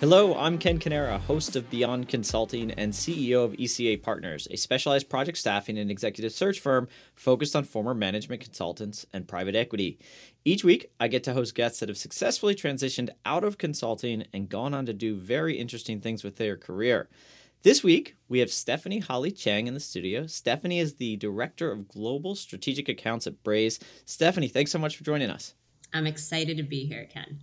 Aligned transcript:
Hello, 0.00 0.36
I'm 0.36 0.58
Ken 0.58 0.78
Kanara, 0.78 1.18
host 1.18 1.56
of 1.56 1.68
Beyond 1.70 2.08
Consulting 2.08 2.70
and 2.70 2.92
CEO 2.92 3.44
of 3.44 3.54
ECA 3.54 4.00
Partners, 4.00 4.46
a 4.48 4.56
specialized 4.56 5.08
project 5.08 5.38
staffing 5.38 5.76
and 5.76 5.90
executive 5.90 6.30
search 6.30 6.60
firm 6.60 6.86
focused 7.16 7.56
on 7.56 7.64
former 7.64 7.94
management 7.94 8.40
consultants 8.40 9.06
and 9.12 9.26
private 9.26 9.56
equity. 9.56 9.98
Each 10.44 10.62
week, 10.62 10.92
I 11.00 11.08
get 11.08 11.24
to 11.24 11.32
host 11.32 11.56
guests 11.56 11.80
that 11.80 11.88
have 11.88 11.98
successfully 11.98 12.54
transitioned 12.54 13.10
out 13.26 13.42
of 13.42 13.58
consulting 13.58 14.24
and 14.32 14.48
gone 14.48 14.72
on 14.72 14.86
to 14.86 14.92
do 14.92 15.16
very 15.16 15.58
interesting 15.58 16.00
things 16.00 16.22
with 16.22 16.36
their 16.36 16.56
career. 16.56 17.08
This 17.64 17.82
week, 17.82 18.14
we 18.28 18.38
have 18.38 18.52
Stephanie 18.52 19.00
Holly 19.00 19.32
Chang 19.32 19.66
in 19.66 19.74
the 19.74 19.80
studio. 19.80 20.28
Stephanie 20.28 20.78
is 20.78 20.94
the 20.94 21.16
Director 21.16 21.72
of 21.72 21.88
Global 21.88 22.36
Strategic 22.36 22.88
Accounts 22.88 23.26
at 23.26 23.42
Braze. 23.42 23.80
Stephanie, 24.04 24.46
thanks 24.46 24.70
so 24.70 24.78
much 24.78 24.96
for 24.96 25.02
joining 25.02 25.28
us. 25.28 25.54
I'm 25.92 26.06
excited 26.06 26.56
to 26.58 26.62
be 26.62 26.84
here, 26.84 27.08
Ken. 27.12 27.40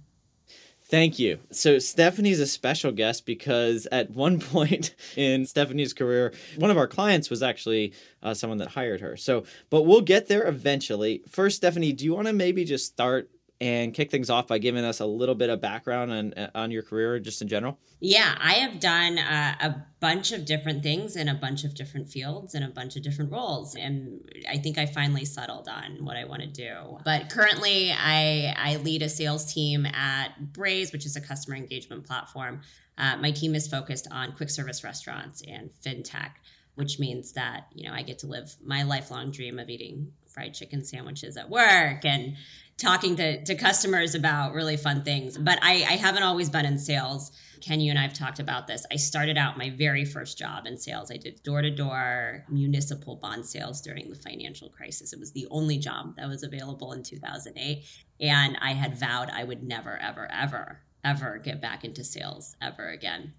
Thank 0.88 1.18
you. 1.18 1.40
So, 1.52 1.80
Stephanie's 1.80 2.39
a 2.39 2.46
special 2.46 2.92
guest 2.92 3.26
because 3.26 3.88
at 3.92 4.12
one 4.12 4.39
point 4.39 4.93
in 5.16 5.46
Stephanie's 5.46 5.93
career, 5.93 6.34
one 6.57 6.70
of 6.70 6.78
our 6.78 6.88
clients 6.88 7.30
was 7.30 7.42
actually 7.42 7.93
uh, 8.21 8.34
someone 8.34 8.60
that 8.60 8.70
hired 8.70 9.02
her. 9.02 9.18
So, 9.18 9.46
but 9.70 9.84
we'll 9.84 10.02
get 10.02 10.28
there 10.28 10.48
eventually. 10.48 11.24
First, 11.28 11.57
Stephanie, 11.57 11.92
do 11.92 12.06
you 12.06 12.14
want 12.14 12.28
to 12.28 12.34
maybe 12.34 12.64
just 12.66 12.86
start 12.86 13.29
and 13.61 13.93
kick 13.93 14.11
things 14.11 14.29
off 14.29 14.47
by 14.47 14.57
giving 14.57 14.83
us 14.83 15.00
a 15.00 15.05
little 15.05 15.36
bit 15.36 15.50
of 15.50 15.61
background 15.61 16.11
on 16.11 16.50
on 16.54 16.71
your 16.71 16.83
career 16.83 17.19
just 17.19 17.41
in 17.41 17.47
general? 17.47 17.79
Yeah, 18.00 18.36
I 18.39 18.54
have 18.55 18.79
done 18.79 19.18
uh, 19.18 19.55
a 19.61 19.75
bunch 20.00 20.31
of 20.31 20.45
different 20.45 20.83
things 20.83 21.15
in 21.15 21.29
a 21.29 21.33
bunch 21.33 21.64
of 21.64 21.73
different 21.73 22.09
fields 22.09 22.54
and 22.54 22.65
a 22.65 22.69
bunch 22.69 22.95
of 22.95 23.04
different 23.04 23.31
roles, 23.31 23.75
and 23.75 24.29
I 24.50 24.57
think 24.57 24.78
I 24.78 24.86
finally 24.86 25.25
settled 25.25 25.68
on 25.68 26.04
what 26.04 26.18
I 26.18 26.25
want 26.25 26.41
to 26.41 26.47
do. 26.47 27.00
But 27.05 27.29
currently, 27.29 27.91
I 27.91 28.54
I 28.57 28.78
lead 28.78 29.01
a 29.01 29.09
sales 29.09 29.54
team 29.54 29.86
at 29.86 30.53
Braze, 30.53 30.92
which 30.92 31.06
is 31.06 31.15
a 31.15 31.21
customer 31.21 31.56
engagement 31.56 32.06
platform. 32.06 32.61
Uh, 32.97 33.17
my 33.17 33.31
team 33.31 33.56
is 33.56 33.67
focused 33.67 34.08
on 34.12 34.34
quick 34.34 34.50
service 34.50 34.84
restaurants 34.84 35.42
and 35.47 35.69
fintech 35.86 36.31
which 36.75 37.00
means 37.00 37.31
that 37.34 37.67
you 37.73 37.88
know 37.88 37.95
I 37.95 38.03
get 38.03 38.19
to 38.19 38.28
live 38.28 38.53
my 38.64 38.84
lifelong 38.84 39.31
dream 39.31 39.59
of 39.59 39.69
eating 39.69 40.12
fried 40.28 40.53
chicken 40.53 40.84
sandwiches 40.84 41.38
at 41.38 41.50
work 41.50 42.03
and 42.06 42.36
talking 42.78 43.16
to, 43.16 43.44
to 43.45 43.56
customers 43.56 44.16
about 44.16 44.54
really 44.54 44.78
fun 44.78 45.04
things. 45.04 45.38
But 45.38 45.59
I, 45.62 45.73
I 45.76 45.95
haven't 45.95 46.23
always 46.23 46.50
been 46.50 46.66
in 46.66 46.78
sales. 46.78 47.31
Ken, 47.62 47.80
you 47.80 47.90
and 47.90 47.98
I 47.98 48.04
have 48.04 48.14
talked 48.14 48.40
about 48.40 48.68
this. 48.68 48.86
I 48.92 48.98
started 48.98 49.38
out 49.38 49.58
my 49.58 49.70
very 49.70 50.04
first 50.04 50.38
job 50.38 50.66
in 50.68 50.78
sales. 50.78 51.09
I 51.09 51.18
did 51.18 51.42
door 51.42 51.62
to 51.62 51.72
door 51.72 52.44
municipal 52.50 53.16
bond 53.16 53.46
sales 53.46 53.81
during 53.81 54.09
the 54.09 54.16
financial 54.16 54.70
crisis. 54.70 55.14
It 55.14 55.20
was 55.20 55.31
the 55.31 55.48
only 55.50 55.78
job 55.78 56.18
that 56.18 56.28
was 56.28 56.44
available 56.44 56.92
in 56.92 57.02
2008. 57.02 57.86
And 58.20 58.58
I 58.62 58.73
had 58.73 59.00
vowed 59.00 59.30
I 59.30 59.46
would 59.46 59.64
never, 59.64 59.98
ever, 59.98 60.30
ever, 60.31 60.81
ever 61.03 61.38
get 61.38 61.62
back 61.62 61.86
into 61.86 62.03
sales 62.03 62.56
ever 62.62 62.90
again. 62.90 63.34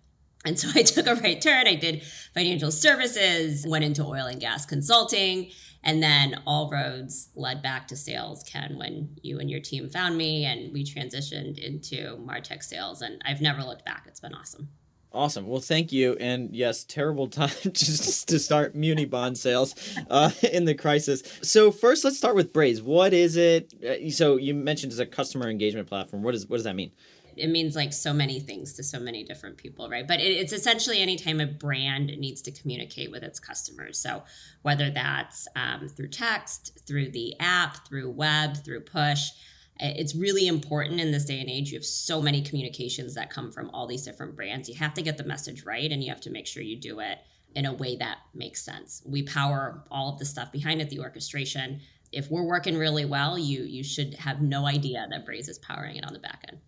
And 0.47 0.59
so 0.59 0.69
I 0.75 0.83
took 0.83 1.07
a 1.07 1.17
right 1.17 1.41
turn. 1.41 1.67
I 1.67 1.75
did 1.75 2.03
financial 2.33 2.70
services, 2.70 3.67
went 3.67 3.84
into 3.84 4.05
oil 4.05 4.27
and 4.27 4.41
gas 4.41 4.64
consulting, 4.64 5.51
and 5.87 6.03
then 6.03 6.42
all 6.47 6.69
roads 6.69 7.29
led 7.37 7.62
back 7.62 7.87
to 7.89 7.97
sales, 7.97 8.42
Ken, 8.42 8.77
when 8.77 9.17
you 9.23 9.39
and 9.39 9.48
your 9.48 9.61
team 9.61 9.89
found 9.89 10.19
me 10.19 10.45
and 10.45 10.73
we 10.73 10.84
transitioned 10.84 11.59
into 11.59 12.17
Martech 12.17 12.65
sales. 12.65 13.03
And 13.03 13.23
I've 13.25 13.41
never 13.41 13.62
looked 13.62 13.84
back. 13.84 14.05
It's 14.09 14.19
been 14.19 14.34
awesome. 14.34 14.69
Awesome. 15.17 15.47
Well, 15.47 15.62
thank 15.62 15.92
you. 15.92 16.14
And 16.20 16.55
yes, 16.55 16.84
terrible 16.84 17.27
time 17.41 17.50
just 17.72 18.28
to 18.28 18.39
start 18.39 18.75
muni 18.75 19.06
bond 19.06 19.39
sales 19.39 19.75
uh, 20.11 20.31
in 20.53 20.67
the 20.67 20.75
crisis. 20.75 21.23
So 21.42 21.73
first, 21.73 22.05
let's 22.05 22.19
start 22.19 22.34
with 22.34 22.53
Braze. 22.53 22.83
What 22.83 23.14
is 23.14 23.36
it? 23.36 23.73
Uh, 23.83 24.11
so 24.11 24.36
you 24.36 24.53
mentioned 24.55 24.92
it's 24.92 25.00
a 25.00 25.06
customer 25.06 25.48
engagement 25.48 25.89
platform. 25.89 26.23
What 26.23 26.34
is 26.34 26.47
what 26.47 26.58
does 26.58 26.64
that 26.64 26.77
mean? 26.77 26.92
it 27.36 27.50
means 27.50 27.77
like 27.77 27.92
so 27.92 28.14
many 28.14 28.41
things 28.41 28.73
to 28.73 28.83
so 28.83 28.98
many 28.98 29.23
different 29.23 29.58
people, 29.58 29.91
right? 29.91 30.08
But 30.08 30.20
it, 30.20 30.33
it's 30.33 30.55
essentially 30.55 31.00
anytime 31.03 31.39
a 31.39 31.47
brand 31.47 32.06
needs 32.19 32.41
to 32.42 32.51
communicate 32.51 33.11
with 33.11 33.23
its 33.23 33.39
customers. 33.39 33.98
So 33.98 34.23
whether 34.62 34.91
that's 34.91 35.46
um, 35.55 35.86
through 35.86 36.08
text, 36.08 36.79
through 36.86 37.11
the 37.11 37.35
app, 37.39 37.86
through 37.86 38.11
web, 38.11 38.57
through 38.64 38.80
push, 38.80 39.33
it's 39.79 40.14
really 40.14 40.47
important 40.47 41.01
in 41.01 41.13
this 41.13 41.25
day 41.25 41.41
and 41.41 41.51
age. 41.51 41.70
You 41.70 41.79
have 41.79 41.85
so 41.85 42.23
many 42.23 42.42
communications 42.42 43.14
that 43.14 43.31
come 43.31 43.53
from 43.53 43.70
all 43.70 43.87
these 43.87 44.05
different 44.05 44.35
brands. 44.35 44.69
You 44.69 44.75
have 44.77 44.95
to 44.95 45.03
get 45.03 45.19
the 45.19 45.25
message 45.25 45.64
right 45.64 45.91
and 45.91 46.03
you 46.03 46.11
have 46.11 46.20
to 46.23 46.31
make 46.31 46.47
sure 46.47 46.63
you 46.63 46.77
do 46.77 47.01
it 47.01 47.19
in 47.55 47.67
a 47.67 47.73
way 47.73 47.97
that 47.97 48.19
makes 48.35 48.63
sense. 48.63 49.03
We 49.05 49.23
power 49.23 49.83
all 49.91 50.13
of 50.13 50.19
the 50.19 50.25
stuff 50.25 50.53
behind 50.53 50.81
it, 50.81 50.91
the 50.91 51.01
orchestration. 51.01 51.81
If 52.13 52.31
we're 52.31 52.45
working 52.47 52.77
really 52.77 53.05
well, 53.05 53.39
you 53.39 53.65
you 53.65 53.83
should 53.83 54.15
have 54.15 54.41
no 54.41 54.67
idea 54.67 55.07
that 55.11 55.27
Braze 55.27 55.48
is 55.48 55.59
powering 55.59 55.97
it 55.97 56.07
on 56.07 56.13
the 56.13 56.19
back 56.19 56.45
end. 56.48 56.61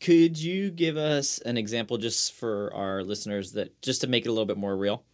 Could 0.00 0.38
you 0.38 0.70
give 0.70 0.96
us 0.96 1.38
an 1.40 1.56
example 1.56 1.98
just 1.98 2.32
for 2.34 2.72
our 2.72 3.02
listeners 3.02 3.52
that 3.52 3.80
just 3.82 4.00
to 4.02 4.06
make 4.06 4.24
it 4.24 4.28
a 4.28 4.32
little 4.32 4.46
bit 4.46 4.56
more 4.56 4.76
real? 4.76 5.04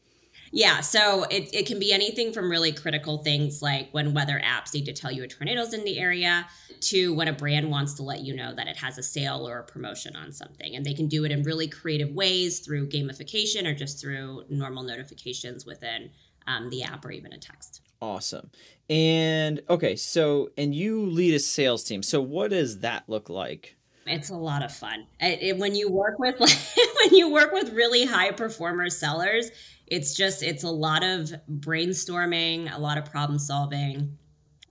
Yeah, 0.52 0.80
so 0.80 1.24
it, 1.24 1.52
it 1.52 1.66
can 1.66 1.78
be 1.78 1.92
anything 1.92 2.32
from 2.32 2.50
really 2.50 2.72
critical 2.72 3.18
things 3.18 3.62
like 3.62 3.88
when 3.92 4.14
weather 4.14 4.40
apps 4.44 4.72
need 4.72 4.84
to 4.86 4.92
tell 4.92 5.10
you 5.10 5.24
a 5.24 5.28
tornado's 5.28 5.74
in 5.74 5.84
the 5.84 5.98
area 5.98 6.46
to 6.80 7.14
when 7.14 7.28
a 7.28 7.32
brand 7.32 7.70
wants 7.70 7.94
to 7.94 8.02
let 8.02 8.20
you 8.20 8.34
know 8.34 8.54
that 8.54 8.68
it 8.68 8.76
has 8.76 8.98
a 8.98 9.02
sale 9.02 9.48
or 9.48 9.58
a 9.58 9.64
promotion 9.64 10.14
on 10.16 10.32
something. 10.32 10.76
And 10.76 10.84
they 10.84 10.94
can 10.94 11.08
do 11.08 11.24
it 11.24 11.32
in 11.32 11.42
really 11.42 11.68
creative 11.68 12.10
ways 12.10 12.60
through 12.60 12.88
gamification 12.88 13.66
or 13.66 13.74
just 13.74 14.00
through 14.00 14.44
normal 14.48 14.82
notifications 14.82 15.66
within 15.66 16.10
um, 16.46 16.70
the 16.70 16.82
app 16.82 17.04
or 17.04 17.10
even 17.10 17.32
a 17.32 17.38
text. 17.38 17.80
Awesome. 18.00 18.50
And 18.90 19.62
okay, 19.70 19.96
so, 19.96 20.50
and 20.58 20.74
you 20.74 21.06
lead 21.06 21.34
a 21.34 21.38
sales 21.38 21.84
team. 21.84 22.02
So, 22.02 22.20
what 22.20 22.50
does 22.50 22.80
that 22.80 23.04
look 23.08 23.30
like? 23.30 23.76
It's 24.06 24.30
a 24.30 24.36
lot 24.36 24.62
of 24.62 24.72
fun. 24.72 25.06
It, 25.20 25.42
it, 25.42 25.58
when 25.58 25.74
you 25.74 25.90
work 25.90 26.18
with 26.18 26.38
like, 26.40 26.56
when 27.04 27.14
you 27.14 27.30
work 27.30 27.52
with 27.52 27.72
really 27.72 28.04
high 28.04 28.30
performer 28.30 28.90
sellers, 28.90 29.50
it's 29.86 30.14
just 30.14 30.42
it's 30.42 30.64
a 30.64 30.70
lot 30.70 31.02
of 31.02 31.32
brainstorming, 31.50 32.74
a 32.74 32.78
lot 32.78 32.98
of 32.98 33.04
problem 33.10 33.38
solving, 33.38 34.16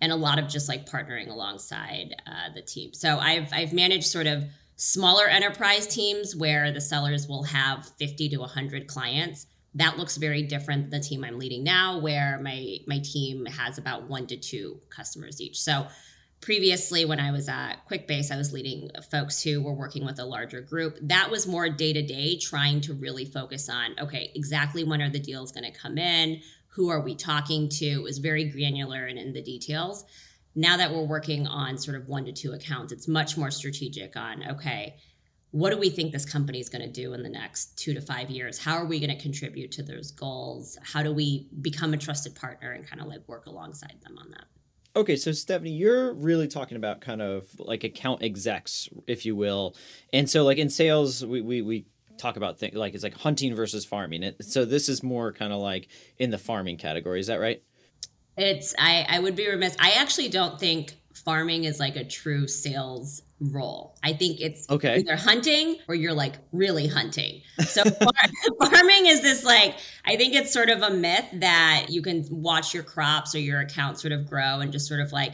and 0.01 0.11
a 0.11 0.15
lot 0.15 0.39
of 0.39 0.47
just 0.47 0.67
like 0.67 0.89
partnering 0.89 1.29
alongside 1.29 2.15
uh, 2.27 2.53
the 2.53 2.61
team. 2.61 2.93
So 2.93 3.17
I've 3.19 3.51
I've 3.53 3.73
managed 3.73 4.05
sort 4.05 4.27
of 4.27 4.43
smaller 4.75 5.27
enterprise 5.27 5.87
teams 5.87 6.35
where 6.35 6.71
the 6.71 6.81
sellers 6.81 7.27
will 7.27 7.43
have 7.43 7.85
50 7.99 8.29
to 8.29 8.37
100 8.37 8.87
clients 8.87 9.45
that 9.75 9.97
looks 9.97 10.17
very 10.17 10.43
different 10.43 10.89
than 10.89 11.01
the 11.01 11.07
team 11.07 11.23
i'm 11.23 11.37
leading 11.37 11.63
now 11.63 11.99
where 11.99 12.39
my 12.41 12.77
my 12.87 12.99
team 12.99 13.45
has 13.45 13.77
about 13.77 14.09
one 14.09 14.27
to 14.27 14.37
two 14.37 14.79
customers 14.89 15.41
each 15.41 15.59
so 15.59 15.87
previously 16.43 17.05
when 17.05 17.19
i 17.19 17.31
was 17.31 17.47
at 17.47 17.77
quickbase 17.89 18.31
i 18.31 18.37
was 18.37 18.51
leading 18.51 18.89
folks 19.09 19.41
who 19.41 19.61
were 19.61 19.73
working 19.73 20.05
with 20.05 20.19
a 20.19 20.25
larger 20.25 20.61
group. 20.61 20.97
That 21.01 21.29
was 21.29 21.47
more 21.47 21.69
day 21.69 21.93
to 21.93 22.01
day 22.01 22.37
trying 22.37 22.81
to 22.81 22.93
really 22.93 23.25
focus 23.25 23.69
on 23.69 23.95
okay 23.99 24.31
exactly 24.35 24.83
when 24.83 25.01
are 25.01 25.09
the 25.09 25.19
deals 25.19 25.51
going 25.51 25.71
to 25.71 25.77
come 25.77 25.97
in? 25.97 26.41
Who 26.69 26.89
are 26.89 27.01
we 27.01 27.15
talking 27.15 27.69
to? 27.69 27.85
It 27.85 28.03
was 28.03 28.17
very 28.17 28.45
granular 28.45 29.05
and 29.05 29.19
in 29.19 29.33
the 29.33 29.41
details. 29.41 30.05
Now 30.55 30.77
that 30.77 30.91
we're 30.91 31.05
working 31.05 31.47
on 31.47 31.77
sort 31.77 31.97
of 31.97 32.07
one 32.07 32.25
to 32.25 32.31
two 32.31 32.51
accounts 32.53 32.91
it's 32.91 33.07
much 33.07 33.37
more 33.37 33.51
strategic 33.51 34.15
on 34.15 34.43
okay 34.51 34.95
what 35.51 35.69
do 35.69 35.77
we 35.77 35.91
think 35.91 36.11
this 36.11 36.25
company 36.25 36.59
is 36.59 36.67
going 36.67 36.81
to 36.81 36.91
do 36.91 37.13
in 37.13 37.21
the 37.21 37.29
next 37.29 37.77
two 37.77 37.93
to 37.93 38.01
five 38.01 38.31
years? 38.31 38.57
How 38.57 38.75
are 38.75 38.87
we 38.87 38.99
going 38.99 39.15
to 39.15 39.21
contribute 39.21 39.71
to 39.73 39.83
those 39.83 40.09
goals? 40.09 40.79
How 40.81 41.03
do 41.03 41.13
we 41.13 41.47
become 41.61 41.93
a 41.93 41.97
trusted 41.97 42.33
partner 42.33 42.71
and 42.71 42.87
kind 42.87 42.99
of 42.99 43.07
like 43.07 43.27
work 43.27 43.45
alongside 43.45 43.97
them 44.01 44.17
on 44.17 44.31
that 44.31 44.45
Okay, 44.95 45.15
so 45.15 45.31
Stephanie, 45.31 45.71
you're 45.71 46.13
really 46.13 46.47
talking 46.47 46.77
about 46.77 47.01
kind 47.01 47.21
of 47.21 47.47
like 47.59 47.83
account 47.83 48.21
execs, 48.21 48.89
if 49.07 49.25
you 49.25 49.35
will. 49.35 49.75
And 50.11 50.29
so 50.29 50.43
like 50.43 50.59
in 50.59 50.69
sales, 50.69 51.25
we 51.25 51.41
we, 51.41 51.61
we 51.63 51.85
talk 52.17 52.37
about 52.37 52.59
things 52.59 52.75
like 52.75 52.93
it's 52.93 53.03
like 53.03 53.17
hunting 53.17 53.55
versus 53.55 53.85
farming. 53.85 54.33
so 54.41 54.65
this 54.65 54.87
is 54.89 55.01
more 55.01 55.33
kind 55.33 55.51
of 55.51 55.59
like 55.59 55.87
in 56.19 56.29
the 56.29 56.37
farming 56.37 56.77
category. 56.77 57.19
Is 57.19 57.27
that 57.27 57.39
right? 57.39 57.63
It's 58.37 58.75
I 58.77 59.05
I 59.09 59.19
would 59.19 59.35
be 59.35 59.49
remiss. 59.49 59.75
I 59.79 59.91
actually 59.93 60.29
don't 60.29 60.59
think 60.59 60.93
farming 61.25 61.63
is 61.63 61.79
like 61.79 61.95
a 61.95 62.03
true 62.03 62.47
sales 62.47 63.22
role. 63.51 63.95
I 64.03 64.13
think 64.13 64.39
it's 64.39 64.69
okay. 64.69 64.99
either 64.99 65.15
hunting 65.15 65.77
or 65.87 65.95
you're 65.95 66.13
like 66.13 66.35
really 66.51 66.87
hunting. 66.87 67.41
So 67.65 67.83
far- 67.89 68.11
farming 68.69 69.07
is 69.07 69.21
this 69.21 69.43
like 69.43 69.75
I 70.05 70.15
think 70.15 70.33
it's 70.33 70.51
sort 70.51 70.69
of 70.69 70.81
a 70.81 70.91
myth 70.91 71.25
that 71.33 71.87
you 71.89 72.01
can 72.01 72.25
watch 72.29 72.73
your 72.73 72.83
crops 72.83 73.35
or 73.35 73.39
your 73.39 73.59
account 73.59 73.99
sort 73.99 74.11
of 74.11 74.29
grow 74.29 74.59
and 74.59 74.71
just 74.71 74.87
sort 74.87 74.99
of 74.99 75.11
like 75.11 75.33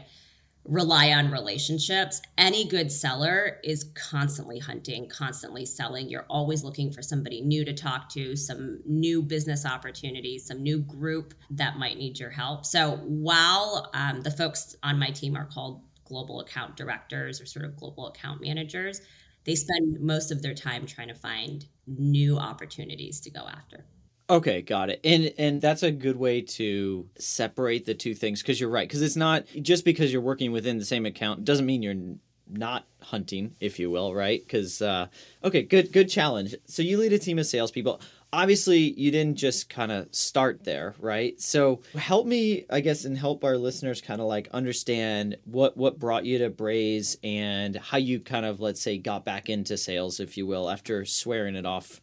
rely 0.66 1.12
on 1.12 1.32
relationships. 1.32 2.22
Any 2.38 2.68
good 2.68 2.92
seller 2.92 3.58
is 3.64 3.92
constantly 3.96 4.60
hunting, 4.60 5.10
constantly 5.10 5.66
selling. 5.66 6.10
You're 6.10 6.26
always 6.30 6.64
looking 6.64 6.92
for 6.92 7.02
somebody 7.02 7.42
new 7.42 7.66
to 7.66 7.74
talk 7.74 8.10
to, 8.10 8.36
some 8.36 8.80
new 8.86 9.24
business 9.24 9.66
opportunities, 9.66 10.46
some 10.46 10.62
new 10.62 10.80
group 10.80 11.34
that 11.52 11.78
might 11.78 11.98
need 11.98 12.20
your 12.20 12.30
help. 12.30 12.66
So 12.66 12.98
while 13.04 13.90
um, 13.94 14.22
the 14.22 14.32
folks 14.32 14.76
on 14.84 15.00
my 15.00 15.10
team 15.10 15.36
are 15.36 15.46
called 15.46 15.82
global 16.10 16.42
account 16.42 16.76
directors 16.76 17.40
or 17.40 17.46
sort 17.46 17.64
of 17.64 17.78
global 17.78 18.08
account 18.08 18.42
managers, 18.42 19.02
they 19.46 19.56
spend 19.56 20.02
most 20.02 20.32
of 20.32 20.42
their 20.42 20.54
time 20.54 20.86
trying 20.86 21.08
to 21.08 21.16
find 21.16 21.66
new 21.88 22.38
opportunities 22.38 23.22
to 23.22 23.32
go 23.32 23.48
after. 23.48 23.86
Okay, 24.30 24.62
got 24.62 24.90
it. 24.90 25.00
And 25.04 25.34
and 25.40 25.62
that's 25.62 25.82
a 25.82 25.92
good 25.92 26.18
way 26.18 26.42
to 26.42 27.08
separate 27.18 27.86
the 27.86 27.96
two 27.96 28.14
things 28.14 28.42
because 28.42 28.60
you're 28.60 28.70
right 28.70 28.88
because 28.88 29.02
it's 29.02 29.16
not 29.16 29.46
just 29.62 29.86
because 29.86 30.12
you're 30.12 30.22
working 30.22 30.52
within 30.52 30.78
the 30.78 30.86
same 30.86 31.06
account 31.06 31.46
doesn't 31.46 31.66
mean 31.66 31.82
you're 31.82 32.18
not 32.52 32.86
hunting, 33.02 33.56
if 33.60 33.80
you 33.80 33.90
will, 33.90 34.14
right? 34.14 34.40
Because 34.40 34.82
uh, 34.82 35.08
okay, 35.44 35.64
good 35.64 35.92
good 35.92 36.10
challenge. 36.10 36.56
So 36.66 36.84
you 36.84 36.98
lead 36.98 37.14
a 37.14 37.20
team 37.20 37.40
of 37.40 37.46
salespeople. 37.48 38.02
Obviously, 38.32 38.94
you 39.00 39.10
didn't 39.10 39.38
just 39.38 39.70
kind 39.70 39.92
of 39.92 40.14
start 40.14 40.64
there, 40.64 40.94
right? 41.00 41.40
So 41.42 41.82
help 41.96 42.28
me, 42.28 42.66
I 42.70 42.80
guess, 42.80 43.06
and 43.06 43.18
help 43.18 43.44
our 43.44 43.58
listeners 43.58 44.02
kind 44.02 44.22
of 44.22 44.28
like 44.28 44.50
understand 44.52 45.38
what 45.46 45.76
what 45.78 45.98
brought 45.98 46.26
you 46.26 46.38
to 46.40 46.50
Braze 46.50 47.18
and 47.24 47.76
how 47.76 47.98
you 47.98 48.20
kind 48.20 48.46
of 48.46 48.60
let's 48.60 48.82
say 48.82 48.98
got 48.98 49.26
back 49.26 49.50
into 49.50 49.78
sales, 49.78 50.20
if 50.20 50.38
you 50.38 50.46
will, 50.46 50.70
after 50.70 51.06
swearing 51.06 51.56
it 51.56 51.66
off 51.66 52.02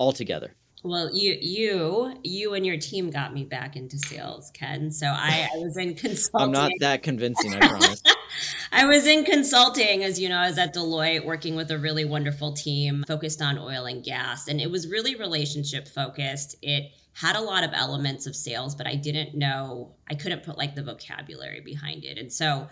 altogether. 0.00 0.54
Well, 0.84 1.10
you 1.12 1.36
you 1.40 2.14
you 2.22 2.54
and 2.54 2.64
your 2.64 2.78
team 2.78 3.10
got 3.10 3.34
me 3.34 3.44
back 3.44 3.76
into 3.76 3.98
sales, 3.98 4.50
Ken. 4.54 4.90
So 4.90 5.06
I, 5.06 5.48
I 5.52 5.58
was 5.58 5.76
in 5.76 5.94
consulting. 5.94 6.46
I'm 6.46 6.52
not 6.52 6.72
that 6.80 7.02
convincing, 7.02 7.54
I 7.54 7.66
promise. 7.66 8.02
I 8.72 8.84
was 8.86 9.06
in 9.06 9.24
consulting, 9.24 10.04
as 10.04 10.20
you 10.20 10.28
know, 10.28 10.38
I 10.38 10.48
was 10.48 10.58
at 10.58 10.74
Deloitte 10.74 11.24
working 11.24 11.54
with 11.54 11.70
a 11.70 11.78
really 11.78 12.04
wonderful 12.04 12.52
team 12.52 13.04
focused 13.06 13.42
on 13.42 13.58
oil 13.58 13.86
and 13.86 14.04
gas. 14.04 14.48
And 14.48 14.60
it 14.60 14.70
was 14.70 14.88
really 14.88 15.14
relationship 15.14 15.88
focused. 15.88 16.56
It 16.62 16.92
had 17.14 17.36
a 17.36 17.40
lot 17.40 17.64
of 17.64 17.70
elements 17.72 18.26
of 18.26 18.36
sales, 18.36 18.74
but 18.74 18.86
I 18.86 18.94
didn't 18.94 19.34
know, 19.34 19.94
I 20.08 20.14
couldn't 20.14 20.44
put 20.44 20.56
like 20.56 20.74
the 20.74 20.84
vocabulary 20.84 21.60
behind 21.60 22.04
it. 22.04 22.18
And 22.18 22.32
so 22.32 22.68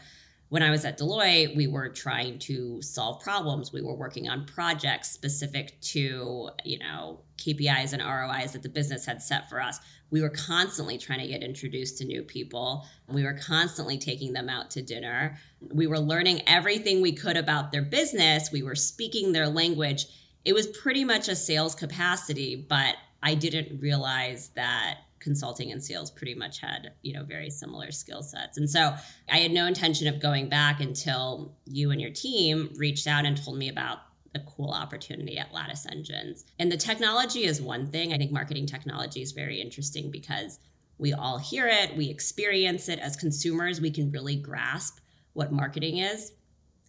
when 0.48 0.62
I 0.62 0.70
was 0.70 0.84
at 0.84 0.98
Deloitte, 0.98 1.56
we 1.56 1.66
were 1.66 1.88
trying 1.88 2.38
to 2.40 2.80
solve 2.80 3.20
problems. 3.20 3.72
We 3.72 3.82
were 3.82 3.96
working 3.96 4.28
on 4.28 4.46
projects 4.46 5.10
specific 5.10 5.80
to, 5.80 6.50
you 6.64 6.78
know, 6.78 7.20
KPIs 7.38 7.92
and 7.92 8.02
ROIs 8.02 8.52
that 8.52 8.62
the 8.62 8.68
business 8.68 9.04
had 9.04 9.20
set 9.20 9.50
for 9.50 9.60
us. 9.60 9.80
We 10.10 10.22
were 10.22 10.30
constantly 10.30 10.98
trying 10.98 11.20
to 11.20 11.26
get 11.26 11.42
introduced 11.42 11.98
to 11.98 12.04
new 12.04 12.22
people. 12.22 12.86
We 13.08 13.24
were 13.24 13.38
constantly 13.42 13.98
taking 13.98 14.32
them 14.32 14.48
out 14.48 14.70
to 14.72 14.82
dinner. 14.82 15.38
We 15.60 15.86
were 15.86 15.98
learning 15.98 16.42
everything 16.46 17.00
we 17.00 17.12
could 17.12 17.36
about 17.36 17.72
their 17.72 17.82
business. 17.82 18.52
We 18.52 18.62
were 18.62 18.74
speaking 18.74 19.32
their 19.32 19.48
language. 19.48 20.06
It 20.44 20.52
was 20.54 20.68
pretty 20.68 21.04
much 21.04 21.28
a 21.28 21.36
sales 21.36 21.74
capacity, 21.74 22.54
but 22.68 22.94
I 23.22 23.34
didn't 23.34 23.80
realize 23.80 24.50
that 24.50 24.98
consulting 25.18 25.72
and 25.72 25.82
sales 25.82 26.08
pretty 26.08 26.34
much 26.34 26.60
had 26.60 26.92
you 27.02 27.12
know 27.12 27.24
very 27.24 27.50
similar 27.50 27.90
skill 27.90 28.22
sets 28.22 28.58
and 28.58 28.70
so 28.70 28.94
i 29.28 29.38
had 29.38 29.50
no 29.50 29.66
intention 29.66 30.06
of 30.06 30.20
going 30.22 30.48
back 30.48 30.80
until 30.80 31.52
you 31.64 31.90
and 31.90 32.00
your 32.00 32.12
team 32.12 32.70
reached 32.76 33.08
out 33.08 33.24
and 33.24 33.42
told 33.42 33.58
me 33.58 33.68
about 33.68 34.05
a 34.36 34.40
cool 34.40 34.70
opportunity 34.70 35.38
at 35.38 35.52
lattice 35.52 35.86
engines. 35.90 36.44
And 36.58 36.70
the 36.70 36.76
technology 36.76 37.44
is 37.44 37.60
one 37.60 37.88
thing. 37.88 38.12
I 38.12 38.18
think 38.18 38.30
marketing 38.30 38.66
technology 38.66 39.22
is 39.22 39.32
very 39.32 39.60
interesting 39.60 40.10
because 40.10 40.60
we 40.98 41.12
all 41.12 41.38
hear 41.38 41.66
it 41.66 41.96
we 41.96 42.08
experience 42.08 42.88
it. 42.88 42.98
As 43.00 43.16
consumers 43.16 43.80
we 43.80 43.90
can 43.90 44.10
really 44.10 44.36
grasp 44.36 45.00
what 45.32 45.52
marketing 45.52 45.98
is. 45.98 46.32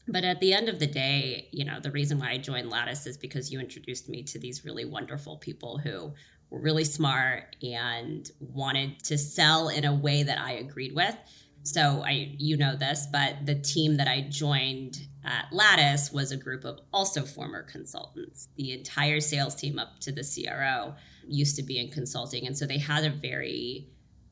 But 0.08 0.24
at 0.24 0.40
the 0.40 0.54
end 0.54 0.70
of 0.70 0.80
the 0.80 0.88
day 0.88 1.50
you 1.52 1.66
know 1.66 1.80
the 1.80 1.92
reason 1.92 2.20
why 2.20 2.32
i 2.32 2.38
joined 2.38 2.70
lattice 2.70 3.06
is 3.06 3.18
because 3.18 3.52
you 3.52 3.60
introduced 3.60 4.08
me 4.08 4.24
to 4.24 4.40
these 4.40 4.64
really 4.64 4.86
wonderful 4.86 5.38
people 5.38 5.78
who 5.78 6.14
were 6.50 6.60
really 6.60 6.86
smart 6.86 7.56
and 7.62 8.32
wanted 8.40 9.04
to 9.04 9.18
sell 9.18 9.70
in 9.70 9.84
a 9.86 9.94
way 9.94 10.24
that 10.24 10.38
I 10.40 10.54
agreed 10.54 10.96
with. 10.96 11.16
So 11.64 12.04
I 12.06 12.34
you 12.38 12.56
know 12.56 12.76
this, 12.76 13.08
but 13.12 13.46
the 13.46 13.56
team 13.56 13.98
that 13.98 14.08
I 14.08 14.22
joined 14.30 14.98
at 15.28 15.52
Lattice 15.52 16.12
was 16.12 16.32
a 16.32 16.38
group 16.38 16.64
of 16.64 16.80
also 16.94 17.24
former 17.24 17.64
consultants. 17.64 18.48
The 18.56 18.72
entire 18.72 19.20
sales 19.20 19.56
team 19.56 19.78
up 19.78 20.00
to 20.00 20.12
the 20.12 20.24
CRO 20.24 20.96
used 21.28 21.56
to 21.58 21.64
be 21.64 21.80
in 21.80 21.90
consulting 21.90 22.48
and 22.48 22.58
so 22.58 22.66
they 22.66 22.78
had 22.78 23.04
a 23.04 23.10
very 23.10 23.88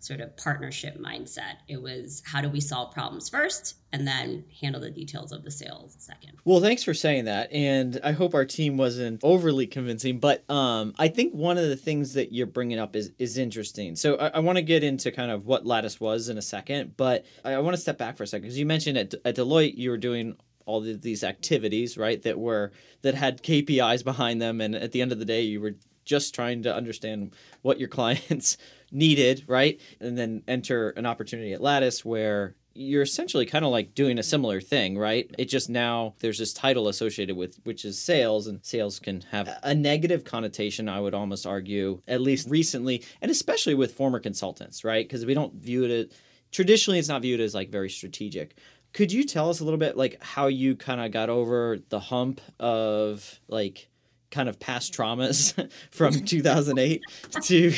sort 0.05 0.21
of 0.21 0.37
partnership 0.37 0.99
mindset. 0.99 1.55
It 1.67 1.81
was 1.81 2.21
how 2.25 2.39
do 2.39 2.47
we 2.47 2.61
solve 2.61 2.93
problems 2.93 3.27
first 3.27 3.75
and 3.91 4.07
then 4.07 4.45
handle 4.61 4.79
the 4.79 4.91
details 4.91 5.31
of 5.31 5.43
the 5.43 5.49
sales 5.49 5.95
second. 5.97 6.33
Well, 6.45 6.61
thanks 6.61 6.83
for 6.83 6.93
saying 6.93 7.25
that. 7.25 7.51
And 7.51 7.99
I 8.03 8.11
hope 8.11 8.35
our 8.35 8.45
team 8.45 8.77
wasn't 8.77 9.21
overly 9.23 9.65
convincing, 9.65 10.19
but 10.19 10.49
um, 10.49 10.93
I 10.99 11.07
think 11.07 11.33
one 11.33 11.57
of 11.57 11.67
the 11.67 11.75
things 11.75 12.13
that 12.13 12.31
you're 12.31 12.45
bringing 12.45 12.77
up 12.77 12.95
is, 12.95 13.11
is 13.17 13.37
interesting. 13.37 13.95
So 13.95 14.15
I, 14.17 14.27
I 14.27 14.39
want 14.39 14.57
to 14.57 14.61
get 14.61 14.83
into 14.83 15.11
kind 15.11 15.31
of 15.31 15.47
what 15.47 15.65
Lattice 15.65 15.99
was 15.99 16.29
in 16.29 16.37
a 16.37 16.41
second, 16.41 16.95
but 16.97 17.25
I, 17.43 17.53
I 17.53 17.59
want 17.59 17.75
to 17.75 17.81
step 17.81 17.97
back 17.97 18.15
for 18.15 18.23
a 18.23 18.27
second 18.27 18.43
because 18.43 18.59
you 18.59 18.65
mentioned 18.65 18.97
at, 18.97 19.15
at 19.25 19.35
Deloitte 19.35 19.75
you 19.75 19.89
were 19.89 19.97
doing 19.97 20.35
all 20.65 20.85
of 20.87 21.01
these 21.01 21.23
activities, 21.23 21.97
right? 21.97 22.21
That 22.21 22.39
were 22.39 22.71
that 23.01 23.15
had 23.15 23.43
KPIs 23.43 24.03
behind 24.03 24.41
them, 24.41 24.61
and 24.61 24.75
at 24.75 24.91
the 24.91 25.01
end 25.01 25.11
of 25.11 25.19
the 25.19 25.25
day, 25.25 25.41
you 25.41 25.61
were 25.61 25.75
just 26.03 26.35
trying 26.35 26.63
to 26.63 26.73
understand 26.73 27.33
what 27.61 27.79
your 27.79 27.89
clients 27.97 28.57
needed, 28.91 29.43
right? 29.47 29.79
And 29.99 30.17
then 30.17 30.43
enter 30.47 30.91
an 30.91 31.05
opportunity 31.05 31.53
at 31.53 31.61
Lattice 31.61 32.05
where 32.05 32.55
you're 32.77 33.01
essentially 33.01 33.45
kind 33.45 33.63
of 33.63 33.71
like 33.71 33.95
doing 33.95 34.19
a 34.19 34.23
similar 34.23 34.59
thing, 34.59 34.97
right? 34.97 35.33
It 35.37 35.45
just 35.45 35.69
now 35.69 36.13
there's 36.19 36.39
this 36.39 36.53
title 36.53 36.89
associated 36.89 37.37
with 37.37 37.57
which 37.63 37.85
is 37.85 37.97
sales, 37.97 38.47
and 38.47 38.63
sales 38.63 38.99
can 38.99 39.21
have 39.31 39.49
a 39.63 39.73
negative 39.73 40.25
connotation, 40.25 40.89
I 40.89 40.99
would 40.99 41.13
almost 41.13 41.47
argue, 41.47 42.01
at 42.07 42.21
least 42.21 42.49
recently, 42.49 43.03
and 43.21 43.31
especially 43.31 43.75
with 43.75 43.93
former 43.93 44.19
consultants, 44.19 44.83
right? 44.83 45.07
Because 45.07 45.25
we 45.25 45.33
don't 45.33 45.53
view 45.55 45.85
it 45.85 45.91
as 45.91 46.17
traditionally 46.51 46.99
it's 46.99 47.09
not 47.09 47.21
viewed 47.21 47.41
as 47.41 47.53
like 47.53 47.69
very 47.69 47.89
strategic. 47.89 48.57
Could 48.95 49.11
you 49.11 49.25
tell 49.25 49.49
us 49.49 49.59
a 49.59 49.65
little 49.65 49.77
bit 49.77 49.97
like 49.97 50.23
how 50.23 50.47
you 50.47 50.73
kind 50.73 51.01
of 51.01 51.11
got 51.11 51.29
over 51.29 51.79
the 51.89 51.99
hump 51.99 52.39
of 52.61 53.41
like 53.49 53.89
kind 54.31 54.47
of 54.47 54.57
past 54.57 54.93
traumas 54.93 55.69
from 55.91 56.13
2008 56.25 57.03
to 57.43 57.73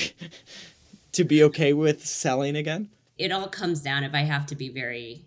to 1.14 1.24
be 1.24 1.42
okay 1.46 1.74
with 1.74 2.06
selling 2.06 2.56
again? 2.56 2.92
It 3.18 3.32
all 3.32 3.48
comes 3.48 3.82
down, 3.82 4.04
if 4.04 4.14
I 4.14 4.20
have 4.20 4.46
to 4.46 4.56
be 4.56 4.70
very 4.70 5.26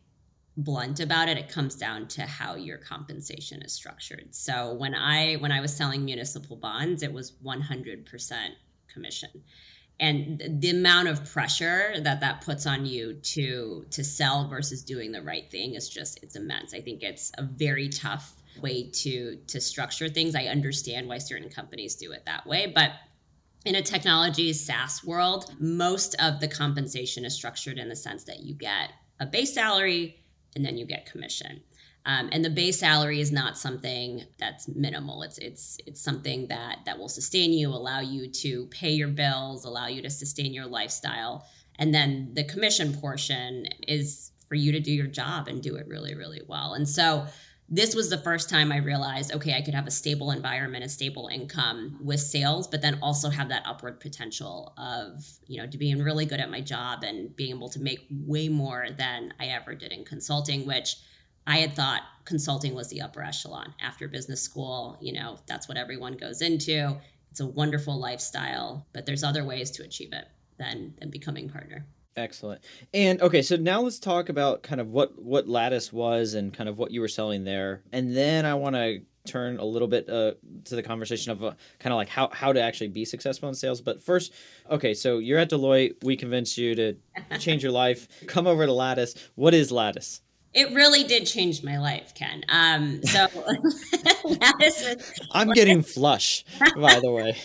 blunt 0.56 1.00
about 1.00 1.28
it, 1.28 1.36
it 1.38 1.48
comes 1.48 1.74
down 1.74 2.06
to 2.06 2.22
how 2.22 2.54
your 2.54 2.78
compensation 2.78 3.60
is 3.62 3.72
structured. 3.72 4.32
So 4.32 4.74
when 4.74 4.94
I 4.94 5.38
when 5.38 5.50
I 5.50 5.60
was 5.60 5.74
selling 5.74 6.04
municipal 6.04 6.54
bonds, 6.54 7.02
it 7.02 7.12
was 7.12 7.32
100% 7.44 8.34
commission. 8.86 9.30
And 10.00 10.42
the 10.60 10.70
amount 10.70 11.08
of 11.08 11.30
pressure 11.30 11.92
that 12.00 12.20
that 12.20 12.40
puts 12.40 12.66
on 12.66 12.86
you 12.86 13.14
to 13.14 13.84
to 13.90 14.02
sell 14.02 14.48
versus 14.48 14.82
doing 14.82 15.12
the 15.12 15.22
right 15.22 15.48
thing 15.50 15.74
is 15.74 15.88
just 15.88 16.22
it's 16.22 16.36
immense. 16.36 16.72
I 16.72 16.80
think 16.80 17.02
it's 17.02 17.30
a 17.36 17.42
very 17.42 17.88
tough 17.88 18.34
way 18.62 18.90
to 18.90 19.36
to 19.46 19.60
structure 19.60 20.08
things. 20.08 20.34
I 20.34 20.44
understand 20.44 21.06
why 21.06 21.18
certain 21.18 21.50
companies 21.50 21.96
do 21.96 22.12
it 22.12 22.24
that 22.24 22.46
way, 22.46 22.72
but 22.74 22.92
in 23.66 23.74
a 23.74 23.82
technology 23.82 24.54
SaaS 24.54 25.04
world, 25.04 25.54
most 25.58 26.14
of 26.18 26.40
the 26.40 26.48
compensation 26.48 27.26
is 27.26 27.34
structured 27.34 27.76
in 27.78 27.90
the 27.90 27.96
sense 27.96 28.24
that 28.24 28.40
you 28.40 28.54
get 28.54 28.92
a 29.20 29.26
base 29.26 29.52
salary 29.52 30.16
and 30.56 30.64
then 30.64 30.78
you 30.78 30.86
get 30.86 31.04
commission. 31.04 31.60
Um, 32.06 32.30
and 32.32 32.44
the 32.44 32.50
base 32.50 32.78
salary 32.78 33.20
is 33.20 33.30
not 33.30 33.58
something 33.58 34.24
that's 34.38 34.68
minimal. 34.68 35.22
It's 35.22 35.38
it's 35.38 35.78
it's 35.86 36.00
something 36.00 36.48
that 36.48 36.78
that 36.86 36.98
will 36.98 37.08
sustain 37.08 37.52
you, 37.52 37.68
allow 37.68 38.00
you 38.00 38.28
to 38.28 38.66
pay 38.66 38.90
your 38.90 39.08
bills, 39.08 39.64
allow 39.64 39.86
you 39.86 40.00
to 40.02 40.10
sustain 40.10 40.54
your 40.54 40.66
lifestyle. 40.66 41.46
And 41.78 41.94
then 41.94 42.30
the 42.34 42.44
commission 42.44 42.94
portion 42.94 43.66
is 43.86 44.32
for 44.48 44.54
you 44.54 44.72
to 44.72 44.80
do 44.80 44.92
your 44.92 45.06
job 45.06 45.48
and 45.48 45.62
do 45.62 45.76
it 45.76 45.86
really, 45.88 46.14
really 46.14 46.42
well. 46.46 46.74
And 46.74 46.88
so 46.88 47.26
this 47.72 47.94
was 47.94 48.10
the 48.10 48.18
first 48.18 48.50
time 48.50 48.72
I 48.72 48.78
realized, 48.78 49.32
okay, 49.32 49.54
I 49.54 49.62
could 49.62 49.74
have 49.74 49.86
a 49.86 49.92
stable 49.92 50.32
environment, 50.32 50.84
a 50.84 50.88
stable 50.88 51.28
income 51.28 52.00
with 52.02 52.18
sales, 52.18 52.66
but 52.66 52.82
then 52.82 52.98
also 53.00 53.30
have 53.30 53.48
that 53.50 53.62
upward 53.64 54.00
potential 54.00 54.74
of, 54.76 55.24
you 55.46 55.58
know, 55.58 55.68
to 55.68 55.78
being 55.78 56.02
really 56.02 56.26
good 56.26 56.40
at 56.40 56.50
my 56.50 56.60
job 56.60 57.04
and 57.04 57.34
being 57.36 57.54
able 57.54 57.68
to 57.68 57.80
make 57.80 58.08
way 58.10 58.48
more 58.48 58.88
than 58.98 59.32
I 59.38 59.46
ever 59.46 59.76
did 59.76 59.92
in 59.92 60.04
consulting, 60.04 60.66
which 60.66 60.96
I 61.50 61.56
had 61.56 61.74
thought 61.74 62.02
consulting 62.26 62.74
was 62.76 62.90
the 62.90 63.00
upper 63.00 63.24
echelon 63.24 63.74
after 63.82 64.06
business 64.06 64.40
school. 64.40 64.96
You 65.00 65.14
know, 65.14 65.36
that's 65.48 65.68
what 65.68 65.76
everyone 65.76 66.16
goes 66.16 66.42
into. 66.42 66.96
It's 67.32 67.40
a 67.40 67.46
wonderful 67.46 67.98
lifestyle, 67.98 68.86
but 68.92 69.04
there's 69.04 69.24
other 69.24 69.44
ways 69.44 69.72
to 69.72 69.82
achieve 69.82 70.12
it 70.12 70.28
than 70.58 70.94
than 71.00 71.10
becoming 71.10 71.48
partner. 71.48 71.84
Excellent. 72.16 72.62
And 72.94 73.20
okay, 73.20 73.42
so 73.42 73.56
now 73.56 73.80
let's 73.80 73.98
talk 73.98 74.28
about 74.28 74.62
kind 74.62 74.80
of 74.80 74.90
what 74.90 75.20
what 75.20 75.48
Lattice 75.48 75.92
was 75.92 76.34
and 76.34 76.54
kind 76.54 76.68
of 76.68 76.78
what 76.78 76.92
you 76.92 77.00
were 77.00 77.08
selling 77.08 77.42
there, 77.42 77.82
and 77.92 78.16
then 78.16 78.46
I 78.46 78.54
want 78.54 78.76
to 78.76 79.00
turn 79.26 79.58
a 79.58 79.64
little 79.64 79.88
bit 79.88 80.08
uh, 80.08 80.32
to 80.66 80.76
the 80.76 80.84
conversation 80.84 81.32
of 81.32 81.42
uh, 81.42 81.54
kind 81.80 81.92
of 81.92 81.96
like 81.96 82.08
how 82.08 82.28
how 82.32 82.52
to 82.52 82.62
actually 82.62 82.88
be 82.88 83.04
successful 83.04 83.48
in 83.48 83.56
sales. 83.56 83.80
But 83.80 84.00
first, 84.00 84.32
okay, 84.70 84.94
so 84.94 85.18
you're 85.18 85.38
at 85.40 85.50
Deloitte. 85.50 86.04
We 86.04 86.16
convinced 86.16 86.56
you 86.58 86.76
to 86.76 86.96
change 87.40 87.64
your 87.64 87.72
life. 87.72 88.06
Come 88.28 88.46
over 88.46 88.66
to 88.66 88.72
Lattice. 88.72 89.16
What 89.34 89.52
is 89.52 89.72
Lattice? 89.72 90.20
It 90.52 90.74
really 90.74 91.04
did 91.04 91.26
change 91.26 91.62
my 91.62 91.78
life, 91.78 92.12
Ken. 92.14 92.42
Um, 92.48 93.02
so. 93.04 93.28
I'm 95.30 95.50
getting 95.50 95.82
flush, 95.82 96.44
by 96.76 96.98
the 96.98 97.10
way. 97.10 97.36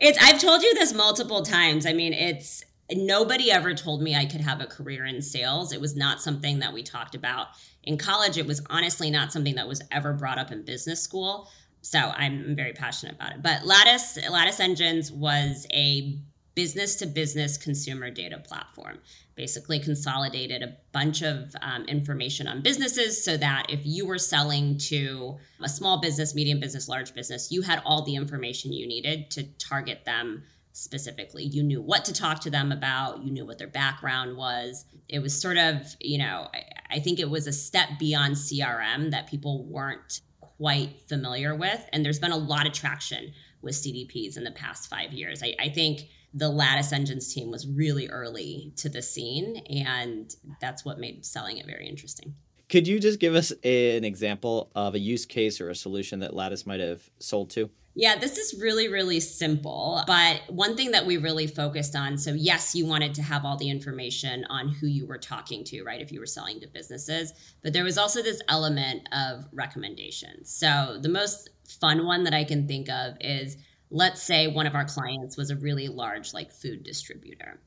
It's. 0.00 0.18
I've 0.22 0.40
told 0.40 0.62
you 0.62 0.72
this 0.74 0.92
multiple 0.92 1.42
times. 1.42 1.84
I 1.84 1.92
mean, 1.92 2.12
it's 2.12 2.64
nobody 2.92 3.50
ever 3.50 3.74
told 3.74 4.02
me 4.02 4.14
I 4.14 4.26
could 4.26 4.40
have 4.40 4.60
a 4.60 4.66
career 4.66 5.04
in 5.04 5.20
sales. 5.20 5.72
It 5.72 5.80
was 5.80 5.96
not 5.96 6.22
something 6.22 6.60
that 6.60 6.72
we 6.72 6.84
talked 6.84 7.16
about 7.16 7.48
in 7.82 7.98
college. 7.98 8.38
It 8.38 8.46
was 8.46 8.62
honestly 8.70 9.10
not 9.10 9.32
something 9.32 9.56
that 9.56 9.66
was 9.66 9.82
ever 9.90 10.12
brought 10.12 10.38
up 10.38 10.52
in 10.52 10.64
business 10.64 11.02
school. 11.02 11.50
So 11.80 11.98
I'm 11.98 12.54
very 12.54 12.72
passionate 12.72 13.16
about 13.16 13.32
it. 13.32 13.42
But 13.42 13.66
Lattice 13.66 14.16
Lattice 14.30 14.60
Engines 14.60 15.10
was 15.10 15.66
a 15.72 16.18
business 16.54 16.96
to 16.96 17.06
business 17.06 17.56
consumer 17.56 18.10
data 18.10 18.38
platform. 18.38 18.98
Basically, 19.34 19.80
consolidated 19.80 20.62
a 20.62 20.76
bunch 20.92 21.22
of 21.22 21.54
um, 21.60 21.84
information 21.86 22.46
on 22.46 22.62
businesses 22.62 23.24
so 23.24 23.36
that 23.36 23.66
if 23.68 23.80
you 23.84 24.06
were 24.06 24.18
selling 24.18 24.78
to 24.78 25.36
a 25.60 25.68
small 25.68 26.00
business, 26.00 26.34
medium 26.34 26.60
business, 26.60 26.88
large 26.88 27.14
business, 27.14 27.50
you 27.50 27.62
had 27.62 27.82
all 27.84 28.02
the 28.02 28.14
information 28.14 28.72
you 28.72 28.86
needed 28.86 29.30
to 29.32 29.42
target 29.58 30.04
them 30.04 30.44
specifically. 30.72 31.44
You 31.44 31.62
knew 31.62 31.80
what 31.80 32.04
to 32.04 32.12
talk 32.12 32.40
to 32.40 32.50
them 32.50 32.70
about, 32.70 33.22
you 33.22 33.32
knew 33.32 33.46
what 33.46 33.58
their 33.58 33.68
background 33.68 34.36
was. 34.36 34.84
It 35.08 35.20
was 35.20 35.40
sort 35.40 35.56
of, 35.56 35.96
you 36.00 36.18
know, 36.18 36.48
I, 36.52 36.96
I 36.96 37.00
think 37.00 37.18
it 37.18 37.30
was 37.30 37.46
a 37.46 37.52
step 37.52 37.88
beyond 37.98 38.34
CRM 38.34 39.10
that 39.12 39.28
people 39.28 39.64
weren't 39.64 40.20
quite 40.40 41.00
familiar 41.08 41.54
with. 41.54 41.88
And 41.92 42.04
there's 42.04 42.18
been 42.18 42.32
a 42.32 42.36
lot 42.36 42.66
of 42.66 42.72
traction 42.72 43.32
with 43.62 43.74
CDPs 43.74 44.36
in 44.36 44.44
the 44.44 44.50
past 44.50 44.90
five 44.90 45.12
years. 45.12 45.42
I, 45.42 45.54
I 45.58 45.68
think 45.68 46.02
the 46.34 46.48
Lattice 46.48 46.92
Engines 46.92 47.32
team 47.32 47.50
was 47.50 47.66
really 47.66 48.08
early 48.08 48.72
to 48.76 48.88
the 48.88 49.00
scene, 49.00 49.58
and 49.68 50.34
that's 50.60 50.84
what 50.84 50.98
made 50.98 51.24
selling 51.24 51.58
it 51.58 51.66
very 51.66 51.88
interesting. 51.88 52.34
Could 52.68 52.88
you 52.88 52.98
just 52.98 53.20
give 53.20 53.34
us 53.34 53.52
an 53.62 54.04
example 54.04 54.70
of 54.74 54.94
a 54.94 54.98
use 54.98 55.26
case 55.26 55.60
or 55.60 55.70
a 55.70 55.74
solution 55.74 56.18
that 56.20 56.34
Lattice 56.34 56.66
might 56.66 56.80
have 56.80 57.08
sold 57.20 57.50
to? 57.50 57.70
Yeah, 57.96 58.18
this 58.18 58.38
is 58.38 58.60
really, 58.60 58.88
really 58.88 59.20
simple. 59.20 60.02
But 60.08 60.42
one 60.48 60.76
thing 60.76 60.90
that 60.90 61.06
we 61.06 61.16
really 61.16 61.46
focused 61.46 61.94
on 61.94 62.18
so, 62.18 62.32
yes, 62.32 62.74
you 62.74 62.86
wanted 62.86 63.14
to 63.14 63.22
have 63.22 63.44
all 63.44 63.56
the 63.56 63.70
information 63.70 64.44
on 64.50 64.68
who 64.68 64.88
you 64.88 65.06
were 65.06 65.18
talking 65.18 65.62
to, 65.64 65.84
right? 65.84 66.00
If 66.00 66.10
you 66.10 66.18
were 66.18 66.26
selling 66.26 66.58
to 66.60 66.66
businesses. 66.66 67.32
But 67.62 67.72
there 67.72 67.84
was 67.84 67.96
also 67.96 68.20
this 68.20 68.42
element 68.48 69.08
of 69.12 69.44
recommendations. 69.52 70.50
So, 70.50 70.98
the 71.00 71.08
most 71.08 71.50
fun 71.80 72.04
one 72.04 72.24
that 72.24 72.34
I 72.34 72.42
can 72.42 72.66
think 72.66 72.88
of 72.88 73.16
is 73.20 73.56
let's 73.94 74.20
say 74.20 74.48
one 74.48 74.66
of 74.66 74.74
our 74.74 74.84
clients 74.84 75.36
was 75.36 75.50
a 75.50 75.56
really 75.56 75.86
large, 75.86 76.34
like, 76.34 76.50
food 76.50 76.82
distributor 76.82 77.60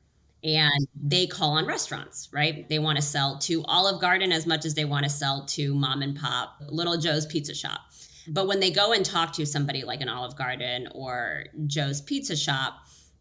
and 0.44 0.86
they 0.94 1.26
call 1.26 1.52
on 1.52 1.66
restaurants, 1.66 2.28
right? 2.32 2.68
They 2.68 2.78
want 2.78 2.96
to 2.96 3.02
sell 3.02 3.38
to 3.38 3.64
Olive 3.64 4.00
Garden 4.00 4.30
as 4.30 4.46
much 4.46 4.64
as 4.64 4.74
they 4.74 4.84
want 4.84 5.04
to 5.04 5.10
sell 5.10 5.46
to 5.46 5.74
mom 5.74 6.02
and 6.02 6.14
pop 6.14 6.60
Little 6.68 6.98
Joe's 6.98 7.26
Pizza 7.26 7.54
Shop. 7.54 7.80
But 8.28 8.46
when 8.46 8.60
they 8.60 8.70
go 8.70 8.92
and 8.92 9.04
talk 9.04 9.32
to 9.32 9.46
somebody 9.46 9.84
like 9.84 10.02
an 10.02 10.10
Olive 10.10 10.36
Garden 10.36 10.88
or 10.92 11.46
Joe's 11.66 12.02
Pizza 12.02 12.36
Shop, 12.36 12.74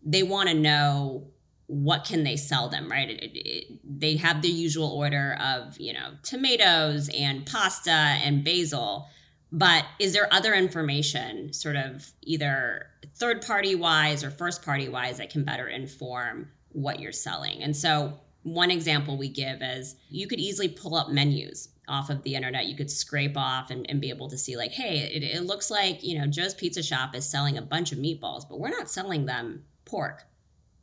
they 0.03 0.21
want 0.21 0.49
to 0.49 0.53
know 0.53 1.27
what 1.67 2.03
can 2.03 2.23
they 2.23 2.35
sell 2.35 2.69
them, 2.69 2.89
right? 2.89 3.09
It, 3.09 3.31
it, 3.33 3.79
they 3.83 4.17
have 4.17 4.41
the 4.41 4.49
usual 4.49 4.89
order 4.89 5.37
of, 5.41 5.79
you 5.79 5.93
know, 5.93 6.11
tomatoes 6.23 7.09
and 7.17 7.45
pasta 7.45 7.91
and 7.91 8.43
basil. 8.43 9.07
But 9.51 9.85
is 9.99 10.13
there 10.13 10.27
other 10.31 10.53
information, 10.53 11.53
sort 11.53 11.77
of 11.77 12.11
either 12.21 12.87
third 13.15 13.45
party 13.45 13.75
wise 13.75 14.23
or 14.23 14.29
first 14.29 14.63
party 14.63 14.89
wise, 14.89 15.17
that 15.17 15.29
can 15.29 15.45
better 15.45 15.67
inform 15.67 16.49
what 16.73 16.99
you're 16.99 17.13
selling? 17.13 17.63
And 17.63 17.75
so, 17.75 18.19
one 18.43 18.71
example 18.71 19.17
we 19.17 19.29
give 19.29 19.61
is 19.61 19.95
you 20.09 20.27
could 20.27 20.39
easily 20.39 20.69
pull 20.69 20.95
up 20.95 21.09
menus 21.09 21.69
off 21.87 22.09
of 22.09 22.23
the 22.23 22.35
internet. 22.35 22.65
You 22.65 22.75
could 22.75 22.91
scrape 22.91 23.37
off 23.37 23.71
and, 23.71 23.89
and 23.89 24.01
be 24.01 24.09
able 24.09 24.29
to 24.29 24.37
see 24.37 24.57
like 24.57 24.71
hey 24.71 24.99
it, 24.99 25.23
it 25.23 25.43
looks 25.43 25.71
like 25.71 26.03
you 26.03 26.19
know 26.19 26.27
joe's 26.27 26.53
pizza 26.53 26.83
shop 26.83 27.15
is 27.15 27.27
selling 27.29 27.57
a 27.57 27.61
bunch 27.61 27.91
of 27.91 27.97
meatballs 27.97 28.47
but 28.47 28.59
we're 28.59 28.69
not 28.69 28.89
selling 28.89 29.25
them 29.25 29.63
pork. 29.85 30.23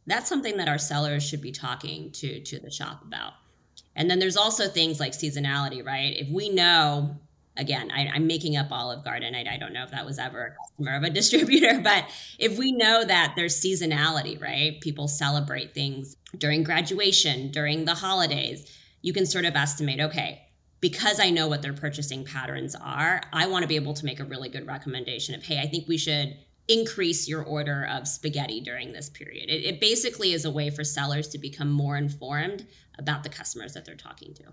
That's 0.06 0.28
something 0.28 0.56
that 0.59 0.68
our 0.68 0.78
sellers 0.78 1.23
should 1.23 1.40
be 1.40 1.52
talking 1.52 2.11
to 2.12 2.40
to 2.40 2.59
the 2.59 2.71
shop 2.71 3.02
about. 3.02 3.33
And 3.97 4.11
then 4.11 4.18
there's 4.18 4.37
also 4.37 4.66
things 4.66 5.00
like 5.00 5.12
seasonality 5.12 5.85
right? 5.85 6.14
If 6.16 6.28
we 6.28 6.49
know 6.49 7.16
again 7.57 7.91
I, 7.91 8.17
am 8.17 8.27
making 8.27 8.57
up 8.57 8.69
olive 8.71 9.05
garden 9.05 9.35
I, 9.35 9.55
I 9.55 9.57
don't 9.57 9.73
know 9.73 9.85
if 9.85 9.91
that 9.91 10.07
was 10.07 10.19
ever 10.19 10.47
a 10.47 10.57
customer 10.57 10.97
of 10.97 11.03
a 11.03 11.11
distributor 11.21 11.81
but 11.81 12.05
if 12.39 12.59
we 12.59 12.73
know 12.73 13.05
that 13.05 13.35
there's 13.37 13.61
seasonality 13.61 14.41
right 14.41 14.81
people 14.81 15.09
celebrate 15.09 15.75
things 15.75 16.17
during 16.37 16.63
graduation 16.63 17.51
during 17.51 17.85
the 17.85 17.95
holidays 17.95 18.71
you 19.03 19.13
can 19.13 19.27
sort 19.27 19.45
of 19.45 19.55
estimate 19.57 20.01
okay 20.01 20.45
because 20.85 21.19
I 21.19 21.31
know 21.31 21.49
what 21.49 21.63
their 21.63 21.73
purchasing 21.73 22.27
patterns 22.27 22.75
are, 22.75 23.23
I 23.33 23.47
want 23.47 23.63
to 23.63 23.67
be 23.67 23.77
able 23.77 23.95
to 23.95 24.05
make 24.05 24.21
a 24.21 24.25
really 24.25 24.51
good 24.51 24.67
recommendation 24.67 25.35
of, 25.35 25.43
hey, 25.43 25.59
I 25.59 25.67
think 25.67 25.89
we 25.89 25.97
should 25.97 26.37
increase 26.69 27.27
your 27.27 27.43
order 27.43 27.87
of 27.91 28.07
spaghetti 28.07 28.61
during 28.61 28.93
this 28.93 29.09
period. 29.09 29.49
It, 29.49 29.65
it, 29.65 29.81
basically 29.81 30.35
is 30.35 30.45
a 30.45 30.51
way 30.51 30.69
for 30.69 30.85
sellers 30.85 31.29
to 31.29 31.39
become 31.39 31.71
more 31.71 31.97
informed 31.97 32.67
about 32.99 33.23
the 33.23 33.31
customers 33.31 33.73
that 33.73 33.87
they're 33.87 33.95
talking 33.95 34.35
to. 34.35 34.45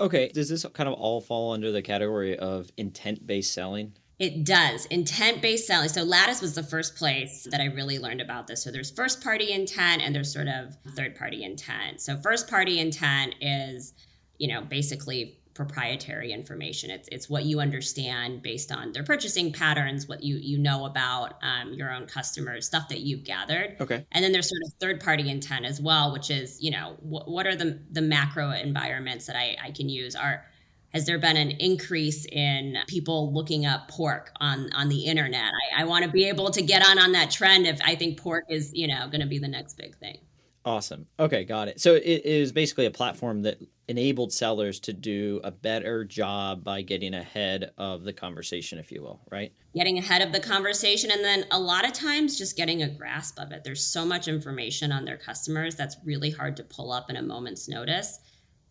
Okay, 0.00 0.30
does 0.32 0.48
this 0.48 0.64
kind 0.72 0.88
of 0.88 0.94
all 0.94 1.20
fall 1.20 1.52
under 1.52 1.70
the 1.70 1.82
category 1.82 2.38
of 2.38 2.70
intent 2.78 3.26
based 3.26 3.52
selling? 3.52 3.92
It 4.18 4.44
does. 4.44 4.86
Intent 4.86 5.40
based 5.42 5.66
selling. 5.66 5.88
So 5.88 6.02
Lattice 6.02 6.40
was 6.40 6.54
the 6.54 6.62
first 6.62 6.96
place 6.96 7.46
that 7.50 7.60
I 7.60 7.66
really 7.66 7.98
learned 7.98 8.20
about 8.20 8.46
this. 8.46 8.62
So 8.62 8.70
there's 8.70 8.90
first 8.90 9.22
party 9.22 9.52
intent 9.52 10.02
and 10.02 10.14
there's 10.14 10.32
sort 10.32 10.48
of 10.48 10.76
third 10.94 11.16
party 11.16 11.42
intent. 11.42 12.00
So 12.00 12.16
first 12.18 12.48
party 12.48 12.80
intent 12.80 13.34
is, 13.40 13.94
you 14.38 14.48
know, 14.48 14.62
basically 14.62 15.39
proprietary 15.60 16.32
information. 16.32 16.90
It's 16.90 17.06
it's 17.12 17.28
what 17.28 17.44
you 17.44 17.60
understand 17.60 18.40
based 18.40 18.72
on 18.72 18.92
their 18.92 19.04
purchasing 19.04 19.52
patterns, 19.52 20.08
what 20.08 20.22
you 20.22 20.36
you 20.36 20.56
know 20.56 20.86
about 20.86 21.34
um, 21.42 21.74
your 21.74 21.92
own 21.92 22.06
customers, 22.06 22.64
stuff 22.64 22.88
that 22.88 23.00
you've 23.00 23.24
gathered. 23.24 23.76
Okay. 23.78 24.06
And 24.12 24.24
then 24.24 24.32
there's 24.32 24.48
sort 24.48 24.62
of 24.64 24.72
third 24.80 25.00
party 25.02 25.28
intent 25.28 25.66
as 25.66 25.78
well, 25.78 26.14
which 26.14 26.30
is 26.30 26.62
you 26.62 26.70
know 26.70 26.96
wh- 27.00 27.28
what 27.28 27.46
are 27.46 27.54
the 27.54 27.78
the 27.90 28.00
macro 28.00 28.52
environments 28.52 29.26
that 29.26 29.36
I 29.36 29.54
I 29.62 29.70
can 29.72 29.90
use 29.90 30.16
are 30.16 30.46
has 30.94 31.04
there 31.04 31.18
been 31.18 31.36
an 31.36 31.50
increase 31.50 32.24
in 32.32 32.78
people 32.88 33.32
looking 33.34 33.66
up 33.66 33.88
pork 33.88 34.32
on 34.40 34.72
on 34.72 34.88
the 34.88 35.04
internet 35.04 35.52
i, 35.76 35.82
I 35.82 35.84
want 35.84 36.04
to 36.04 36.10
be 36.10 36.24
able 36.24 36.50
to 36.50 36.62
get 36.62 36.84
on 36.84 36.98
on 36.98 37.12
that 37.12 37.30
trend 37.30 37.64
if 37.64 37.78
i 37.84 37.94
think 37.94 38.18
pork 38.18 38.42
is 38.48 38.72
you 38.74 38.88
know 38.88 39.06
going 39.06 39.20
to 39.20 39.28
be 39.28 39.38
the 39.38 39.46
next 39.46 39.78
big 39.78 39.96
thing 39.98 40.18
Awesome. 40.64 41.06
Okay, 41.18 41.44
got 41.44 41.68
it. 41.68 41.80
So 41.80 41.94
it 41.94 42.24
is 42.24 42.52
basically 42.52 42.84
a 42.84 42.90
platform 42.90 43.42
that 43.42 43.58
enabled 43.88 44.32
sellers 44.32 44.78
to 44.80 44.92
do 44.92 45.40
a 45.42 45.50
better 45.50 46.04
job 46.04 46.62
by 46.62 46.82
getting 46.82 47.14
ahead 47.14 47.72
of 47.78 48.04
the 48.04 48.12
conversation, 48.12 48.78
if 48.78 48.92
you 48.92 49.02
will, 49.02 49.20
right? 49.30 49.52
Getting 49.74 49.98
ahead 49.98 50.20
of 50.20 50.32
the 50.32 50.40
conversation. 50.40 51.10
And 51.10 51.24
then 51.24 51.46
a 51.50 51.58
lot 51.58 51.86
of 51.86 51.92
times 51.92 52.36
just 52.36 52.56
getting 52.56 52.82
a 52.82 52.88
grasp 52.88 53.38
of 53.38 53.52
it. 53.52 53.64
There's 53.64 53.84
so 53.84 54.04
much 54.04 54.28
information 54.28 54.92
on 54.92 55.06
their 55.06 55.16
customers 55.16 55.76
that's 55.76 55.96
really 56.04 56.30
hard 56.30 56.56
to 56.58 56.64
pull 56.64 56.92
up 56.92 57.08
in 57.08 57.16
a 57.16 57.22
moment's 57.22 57.68
notice. 57.68 58.20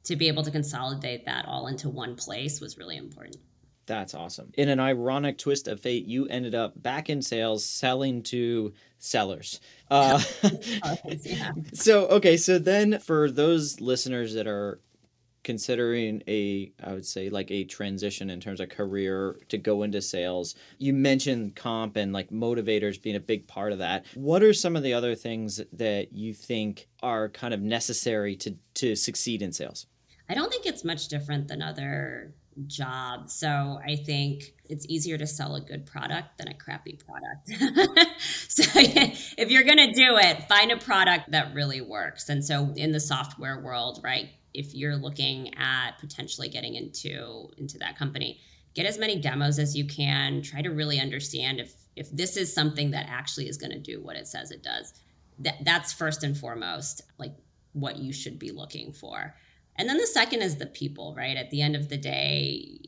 To 0.05 0.15
be 0.15 0.27
able 0.27 0.43
to 0.43 0.51
consolidate 0.51 1.25
that 1.25 1.46
all 1.46 1.67
into 1.67 1.89
one 1.89 2.15
place 2.15 2.62
was 2.62 2.77
really 2.77 2.98
important. 2.98 3.38
That's 3.89 4.13
awesome. 4.13 4.51
In 4.53 4.69
an 4.69 4.79
ironic 4.79 5.39
twist 5.39 5.67
of 5.67 5.79
fate, 5.79 6.05
you 6.05 6.27
ended 6.27 6.53
up 6.53 6.79
back 6.79 7.10
in 7.10 7.24
sales 7.24 7.65
selling 7.65 8.22
to 8.24 8.72
sellers. 9.00 9.60
Uh, 9.89 10.22
yeah. 11.24 11.53
So, 11.74 12.05
okay, 12.10 12.38
so 12.38 12.60
then 12.60 13.00
for 13.00 13.31
those 13.31 13.81
listeners 13.81 14.36
that 14.36 14.46
are 14.46 14.79
considering 15.41 16.22
a 16.27 16.69
i 16.84 16.91
would 16.91 17.05
say 17.05 17.29
like 17.29 17.50
a 17.50 17.63
transition 17.63 18.29
in 18.29 18.41
terms 18.41 18.60
of 18.60 18.67
career 18.67 19.39
to 19.48 19.58
go 19.58 19.84
into 19.84 20.01
sales 20.01 20.53
you 20.79 20.91
mentioned 20.91 21.55
comp 21.55 21.96
and 21.96 22.12
like 22.12 22.29
motivators 22.29 23.01
being 23.01 23.15
a 23.15 23.22
big 23.22 23.48
part 23.48 23.72
of 23.72 23.77
that 23.77 24.05
what 24.15 24.43
are 24.43 24.51
some 24.51 24.75
of 24.75 24.84
the 24.84 24.93
other 24.93 25.15
things 25.15 25.62
that 25.72 26.12
you 26.12 26.34
think 26.34 26.89
are 27.01 27.29
kind 27.29 27.53
of 27.53 27.62
necessary 27.62 28.36
to 28.36 28.53
to 28.74 28.98
succeed 28.98 29.41
in 29.41 29.53
sales 29.53 29.86
i 30.27 30.34
don't 30.34 30.51
think 30.51 30.65
it's 30.65 30.84
much 30.84 31.08
different 31.08 31.48
than 31.48 31.62
other 31.62 32.34
job. 32.67 33.29
So 33.29 33.79
I 33.85 33.95
think 33.95 34.53
it's 34.65 34.85
easier 34.87 35.17
to 35.17 35.27
sell 35.27 35.55
a 35.55 35.61
good 35.61 35.85
product 35.85 36.37
than 36.37 36.47
a 36.47 36.53
crappy 36.53 36.97
product. 36.97 37.47
so 38.19 38.63
if 38.75 39.49
you're 39.49 39.63
going 39.63 39.77
to 39.77 39.91
do 39.91 40.17
it, 40.17 40.47
find 40.47 40.71
a 40.71 40.77
product 40.77 41.31
that 41.31 41.53
really 41.53 41.81
works. 41.81 42.29
And 42.29 42.43
so 42.43 42.73
in 42.75 42.91
the 42.91 42.99
software 42.99 43.59
world, 43.59 43.99
right, 44.03 44.29
if 44.53 44.73
you're 44.73 44.95
looking 44.95 45.53
at 45.55 45.97
potentially 45.99 46.49
getting 46.49 46.75
into 46.75 47.49
into 47.57 47.77
that 47.79 47.97
company, 47.97 48.39
get 48.73 48.85
as 48.85 48.97
many 48.97 49.19
demos 49.19 49.59
as 49.59 49.75
you 49.75 49.85
can. 49.85 50.41
Try 50.41 50.61
to 50.61 50.69
really 50.69 50.99
understand 50.99 51.59
if 51.59 51.73
if 51.95 52.09
this 52.11 52.37
is 52.37 52.53
something 52.53 52.91
that 52.91 53.07
actually 53.09 53.47
is 53.47 53.57
going 53.57 53.71
to 53.71 53.79
do 53.79 54.01
what 54.01 54.15
it 54.15 54.27
says 54.27 54.51
it 54.51 54.63
does. 54.63 54.93
That 55.39 55.63
that's 55.63 55.93
first 55.93 56.23
and 56.23 56.37
foremost 56.37 57.03
like 57.17 57.33
what 57.73 57.97
you 57.97 58.11
should 58.11 58.39
be 58.39 58.51
looking 58.51 58.91
for. 58.91 59.35
And 59.79 59.88
then 59.88 59.98
the 59.98 60.05
second 60.05 60.41
is 60.41 60.57
the 60.57 60.65
people, 60.65 61.15
right? 61.17 61.38
At 61.38 61.50
the 61.51 61.62
end 61.62 61.77
of 61.77 61.88
the 61.88 61.95
day, 61.95 62.81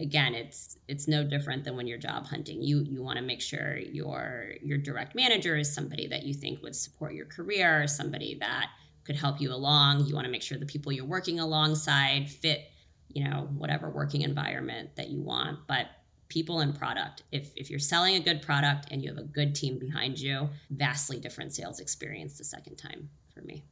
again, 0.00 0.34
it's 0.34 0.76
it's 0.88 1.06
no 1.06 1.22
different 1.22 1.62
than 1.62 1.76
when 1.76 1.86
you're 1.86 1.96
job 1.96 2.26
hunting. 2.26 2.60
You 2.60 2.82
you 2.82 3.04
want 3.04 3.18
to 3.18 3.24
make 3.24 3.40
sure 3.40 3.78
your 3.78 4.54
your 4.60 4.76
direct 4.76 5.14
manager 5.14 5.56
is 5.56 5.72
somebody 5.72 6.08
that 6.08 6.24
you 6.24 6.34
think 6.34 6.60
would 6.62 6.74
support 6.74 7.14
your 7.14 7.26
career, 7.26 7.86
somebody 7.86 8.36
that 8.40 8.70
could 9.04 9.14
help 9.14 9.40
you 9.40 9.52
along. 9.52 10.06
You 10.06 10.14
want 10.16 10.24
to 10.24 10.30
make 10.30 10.42
sure 10.42 10.58
the 10.58 10.66
people 10.66 10.90
you're 10.90 11.04
working 11.04 11.38
alongside 11.38 12.28
fit, 12.28 12.68
you 13.08 13.22
know, 13.22 13.48
whatever 13.56 13.88
working 13.88 14.22
environment 14.22 14.96
that 14.96 15.10
you 15.10 15.22
want. 15.22 15.60
But 15.68 15.86
people 16.28 16.60
and 16.60 16.76
product. 16.76 17.22
If 17.30 17.52
if 17.54 17.70
you're 17.70 17.78
selling 17.78 18.16
a 18.16 18.20
good 18.20 18.42
product 18.42 18.88
and 18.90 19.00
you 19.00 19.08
have 19.10 19.18
a 19.18 19.28
good 19.28 19.54
team 19.54 19.78
behind 19.78 20.18
you, 20.18 20.50
vastly 20.70 21.20
different 21.20 21.54
sales 21.54 21.78
experience 21.78 22.38
the 22.38 22.44
second 22.44 22.74
time 22.74 23.08
for 23.32 23.42
me. 23.42 23.62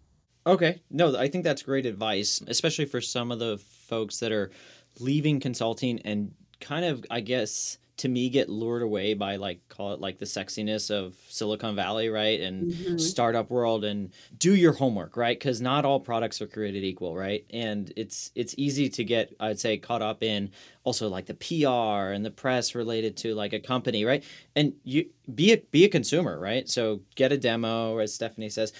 Okay. 0.46 0.82
No, 0.90 1.16
I 1.16 1.28
think 1.28 1.44
that's 1.44 1.62
great 1.62 1.87
advice, 1.87 2.42
especially 2.46 2.87
for 2.87 3.00
some 3.00 3.30
of 3.30 3.38
the 3.38 3.58
folks 3.58 4.18
that 4.20 4.32
are 4.32 4.50
leaving 4.99 5.40
consulting 5.40 6.00
and 6.00 6.32
kind 6.61 6.84
of, 6.84 7.04
I 7.11 7.20
guess, 7.20 7.78
to 7.99 8.08
me 8.08 8.28
get 8.30 8.49
lured 8.49 8.82
away 8.82 9.14
by 9.14 9.37
like 9.37 9.61
call 9.68 9.92
it 9.92 10.00
like 10.00 10.18
the 10.18 10.25
sexiness 10.25 10.90
of 10.90 11.14
Silicon 11.28 11.76
Valley, 11.76 12.08
right? 12.08 12.40
And 12.40 12.72
mm-hmm. 12.72 12.99
startup 12.99 13.50
world 13.50 13.84
and 13.84 14.11
do 14.37 14.56
your 14.56 14.72
homework, 14.72 15.16
right? 15.16 15.38
Cuz 15.38 15.61
not 15.61 15.84
all 15.84 16.00
products 16.00 16.40
are 16.40 16.46
created 16.46 16.82
equal, 16.84 17.14
right? 17.14 17.44
And 17.50 17.92
it's 17.96 18.32
it's 18.34 18.54
easy 18.56 18.88
to 18.88 19.04
get 19.04 19.37
I'd 19.38 19.61
say 19.61 19.76
caught 19.76 20.02
up 20.02 20.22
in 20.22 20.50
also 20.84 21.08
like 21.08 21.26
the 21.26 21.34
PR 21.34 22.12
and 22.12 22.25
the 22.25 22.30
press 22.30 22.75
related 22.75 23.16
to 23.18 23.34
like 23.34 23.52
a 23.52 23.61
company, 23.61 24.04
right? 24.04 24.25
And 24.56 24.72
you 24.82 25.11
be 25.32 25.52
a 25.52 25.58
be 25.58 25.84
a 25.84 25.88
consumer, 25.88 26.40
right? 26.40 26.68
So 26.68 27.02
get 27.14 27.30
a 27.30 27.38
demo 27.38 27.99
as 27.99 28.14
Stephanie 28.14 28.49
says. 28.49 28.72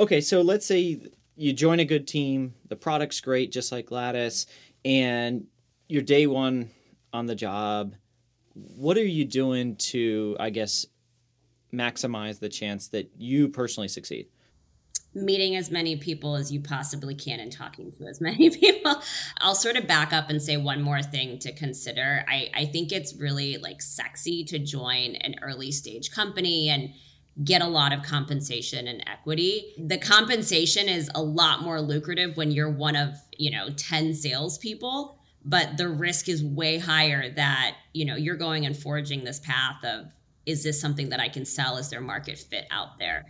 Okay, 0.00 0.20
so 0.20 0.42
let's 0.42 0.66
say 0.66 1.00
you 1.36 1.52
join 1.52 1.80
a 1.80 1.84
good 1.84 2.06
team, 2.06 2.54
the 2.68 2.76
product's 2.76 3.20
great 3.20 3.52
just 3.52 3.72
like 3.72 3.90
Lattice 3.90 4.46
and 4.84 5.46
your 5.88 6.02
day 6.02 6.26
one 6.26 6.70
on 7.12 7.26
the 7.26 7.34
job 7.34 7.94
what 8.54 8.96
are 8.96 9.04
you 9.04 9.24
doing 9.24 9.76
to 9.76 10.36
i 10.40 10.50
guess 10.50 10.86
maximize 11.72 12.38
the 12.40 12.48
chance 12.48 12.88
that 12.88 13.10
you 13.16 13.48
personally 13.48 13.88
succeed 13.88 14.26
meeting 15.14 15.56
as 15.56 15.70
many 15.70 15.96
people 15.96 16.36
as 16.36 16.52
you 16.52 16.60
possibly 16.60 17.14
can 17.14 17.40
and 17.40 17.50
talking 17.50 17.90
to 17.90 18.06
as 18.06 18.20
many 18.20 18.50
people. 18.50 19.02
I'll 19.38 19.54
sort 19.54 19.76
of 19.76 19.86
back 19.88 20.12
up 20.12 20.30
and 20.30 20.40
say 20.40 20.56
one 20.56 20.82
more 20.82 21.02
thing 21.02 21.38
to 21.40 21.52
consider. 21.52 22.24
I, 22.28 22.50
I 22.54 22.66
think 22.66 22.92
it's 22.92 23.16
really 23.16 23.56
like 23.56 23.82
sexy 23.82 24.44
to 24.44 24.58
join 24.58 25.16
an 25.16 25.34
early 25.42 25.72
stage 25.72 26.12
company 26.12 26.68
and 26.68 26.90
get 27.44 27.62
a 27.62 27.66
lot 27.66 27.92
of 27.92 28.02
compensation 28.02 28.88
and 28.88 29.02
equity. 29.06 29.74
The 29.78 29.98
compensation 29.98 30.88
is 30.88 31.10
a 31.14 31.22
lot 31.22 31.62
more 31.62 31.80
lucrative 31.80 32.36
when 32.36 32.50
you're 32.50 32.70
one 32.70 32.96
of, 32.96 33.14
you 33.36 33.50
know, 33.50 33.68
10 33.76 34.14
salespeople 34.14 35.18
but 35.44 35.76
the 35.76 35.88
risk 35.88 36.28
is 36.28 36.42
way 36.44 36.78
higher 36.78 37.30
that 37.30 37.76
you 37.92 38.04
know 38.04 38.16
you're 38.16 38.36
going 38.36 38.66
and 38.66 38.76
forging 38.76 39.24
this 39.24 39.40
path 39.40 39.82
of 39.84 40.12
is 40.46 40.62
this 40.62 40.80
something 40.80 41.08
that 41.08 41.20
i 41.20 41.28
can 41.28 41.44
sell 41.44 41.76
is 41.76 41.88
there 41.90 42.00
market 42.00 42.38
fit 42.38 42.66
out 42.70 42.98
there 42.98 43.24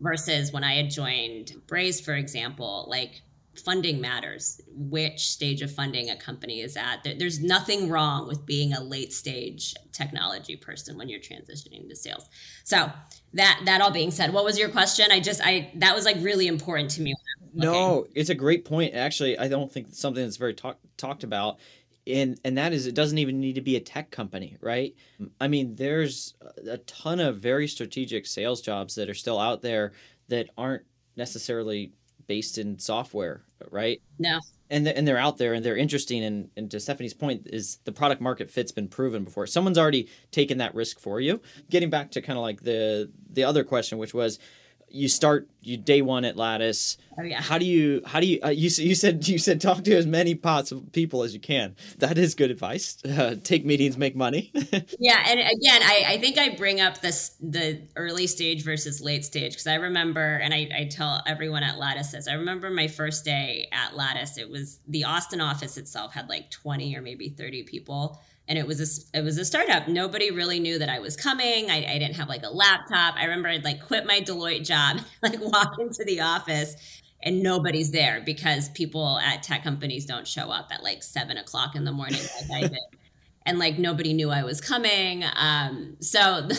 versus 0.00 0.52
when 0.52 0.64
i 0.64 0.74
had 0.74 0.90
joined 0.90 1.52
braze 1.66 2.00
for 2.00 2.14
example 2.14 2.86
like 2.88 3.22
funding 3.58 4.00
matters 4.00 4.60
which 4.68 5.28
stage 5.28 5.62
of 5.62 5.72
funding 5.72 6.10
a 6.10 6.16
company 6.16 6.60
is 6.60 6.76
at. 6.76 7.06
There's 7.18 7.40
nothing 7.40 7.88
wrong 7.88 8.26
with 8.26 8.44
being 8.46 8.72
a 8.72 8.82
late 8.82 9.12
stage 9.12 9.74
technology 9.92 10.56
person 10.56 10.98
when 10.98 11.08
you're 11.08 11.20
transitioning 11.20 11.88
to 11.88 11.96
sales. 11.96 12.28
So 12.64 12.90
that 13.34 13.60
that 13.64 13.80
all 13.80 13.90
being 13.90 14.10
said 14.10 14.32
what 14.32 14.44
was 14.44 14.58
your 14.58 14.68
question? 14.68 15.06
I 15.10 15.20
just 15.20 15.40
i 15.44 15.70
that 15.76 15.94
was 15.94 16.04
like 16.04 16.16
really 16.20 16.46
important 16.46 16.90
to 16.92 17.02
me. 17.02 17.14
No 17.52 18.06
it's 18.14 18.30
a 18.30 18.34
great 18.34 18.64
point. 18.64 18.94
Actually 18.94 19.38
i 19.38 19.48
don't 19.48 19.70
think 19.70 19.88
something 19.92 20.22
that's 20.22 20.36
very 20.36 20.54
talk, 20.54 20.78
talked 20.96 21.24
about. 21.24 21.58
And 22.06 22.38
and 22.44 22.58
that 22.58 22.72
is 22.72 22.86
it 22.86 22.94
doesn't 22.94 23.18
even 23.18 23.40
need 23.40 23.54
to 23.54 23.62
be 23.62 23.76
a 23.76 23.80
tech 23.80 24.10
company 24.10 24.56
right? 24.60 24.94
I 25.40 25.48
mean 25.48 25.76
there's 25.76 26.34
a 26.68 26.78
ton 26.78 27.20
of 27.20 27.38
very 27.38 27.68
strategic 27.68 28.26
sales 28.26 28.60
jobs 28.60 28.94
that 28.96 29.08
are 29.08 29.14
still 29.14 29.38
out 29.38 29.62
there 29.62 29.92
that 30.28 30.48
aren't 30.56 30.84
necessarily 31.16 31.92
based 32.26 32.58
in 32.58 32.78
software, 32.78 33.42
right? 33.70 34.00
No. 34.18 34.40
And 34.70 34.86
they're, 34.86 34.96
and 34.96 35.06
they're 35.06 35.18
out 35.18 35.36
there 35.38 35.52
and 35.54 35.64
they're 35.64 35.76
interesting. 35.76 36.24
And, 36.24 36.50
and 36.56 36.70
to 36.70 36.80
Stephanie's 36.80 37.14
point, 37.14 37.46
is 37.46 37.78
the 37.84 37.92
product 37.92 38.20
market 38.20 38.50
fit's 38.50 38.72
been 38.72 38.88
proven 38.88 39.24
before. 39.24 39.46
Someone's 39.46 39.78
already 39.78 40.08
taken 40.30 40.58
that 40.58 40.74
risk 40.74 40.98
for 40.98 41.20
you. 41.20 41.40
Getting 41.70 41.90
back 41.90 42.10
to 42.12 42.22
kind 42.22 42.38
of 42.38 42.42
like 42.42 42.62
the 42.62 43.10
the 43.30 43.44
other 43.44 43.64
question, 43.64 43.98
which 43.98 44.14
was 44.14 44.38
you 44.94 45.08
start 45.08 45.48
you 45.60 45.76
day 45.76 46.02
one 46.02 46.24
at 46.24 46.36
Lattice. 46.36 46.98
Oh 47.18 47.22
yeah. 47.22 47.40
How 47.40 47.58
do 47.58 47.64
you 47.64 48.02
how 48.06 48.20
do 48.20 48.26
you 48.26 48.38
uh, 48.44 48.48
you 48.48 48.70
you 48.78 48.94
said 48.94 49.26
you 49.26 49.38
said 49.38 49.60
talk 49.60 49.82
to 49.84 49.94
as 49.94 50.06
many 50.06 50.34
pots 50.34 50.72
of 50.72 50.92
people 50.92 51.22
as 51.22 51.34
you 51.34 51.40
can. 51.40 51.74
That 51.98 52.16
is 52.18 52.34
good 52.34 52.50
advice. 52.50 52.98
Uh, 53.14 53.36
take 53.42 53.64
meetings, 53.64 53.96
make 53.96 54.16
money. 54.16 54.50
yeah, 54.98 55.22
and 55.26 55.38
again, 55.38 55.82
I, 55.82 56.04
I 56.08 56.18
think 56.18 56.36
I 56.36 56.48
bring 56.56 56.80
up 56.80 57.00
this 57.00 57.36
the 57.40 57.80
early 57.94 58.26
stage 58.26 58.64
versus 58.64 59.00
late 59.00 59.24
stage 59.24 59.52
because 59.52 59.68
I 59.68 59.76
remember, 59.76 60.40
and 60.42 60.52
I, 60.52 60.68
I 60.76 60.88
tell 60.90 61.22
everyone 61.24 61.62
at 61.62 61.78
Lattice 61.78 62.10
this. 62.10 62.26
I 62.26 62.32
remember 62.32 62.70
my 62.70 62.88
first 62.88 63.24
day 63.24 63.68
at 63.70 63.94
Lattice. 63.94 64.36
It 64.36 64.50
was 64.50 64.80
the 64.88 65.04
Austin 65.04 65.40
office 65.40 65.76
itself 65.76 66.12
had 66.12 66.28
like 66.28 66.50
twenty 66.50 66.96
or 66.96 67.02
maybe 67.02 67.28
thirty 67.28 67.62
people 67.62 68.20
and 68.48 68.58
it 68.58 68.66
was 68.66 68.80
a 68.80 69.18
it 69.18 69.22
was 69.22 69.38
a 69.38 69.44
startup. 69.44 69.88
Nobody 69.88 70.30
really 70.30 70.60
knew 70.60 70.78
that 70.78 70.88
I 70.88 70.98
was 70.98 71.16
coming. 71.16 71.70
I, 71.70 71.78
I 71.78 71.98
didn't 71.98 72.16
have 72.16 72.28
like 72.28 72.44
a 72.44 72.50
laptop. 72.50 73.14
I 73.16 73.24
remember 73.24 73.48
I'd 73.48 73.64
like 73.64 73.86
quit 73.86 74.06
my 74.06 74.20
Deloitte 74.20 74.66
job, 74.66 75.00
like 75.22 75.40
walk 75.40 75.78
into 75.78 76.04
the 76.04 76.20
office, 76.20 77.00
and 77.22 77.42
nobody's 77.42 77.90
there 77.90 78.22
because 78.24 78.68
people 78.70 79.18
at 79.18 79.42
tech 79.42 79.64
companies 79.64 80.04
don't 80.06 80.26
show 80.26 80.50
up 80.50 80.68
at 80.70 80.82
like 80.82 81.02
seven 81.02 81.36
o'clock 81.38 81.74
in 81.74 81.84
the 81.84 81.92
morning 81.92 82.20
like 82.50 82.64
I 82.64 82.68
did, 82.68 82.78
and 83.46 83.58
like 83.58 83.78
nobody 83.78 84.12
knew 84.12 84.30
I 84.30 84.44
was 84.44 84.60
coming. 84.60 85.24
Um, 85.36 85.96
so. 86.00 86.48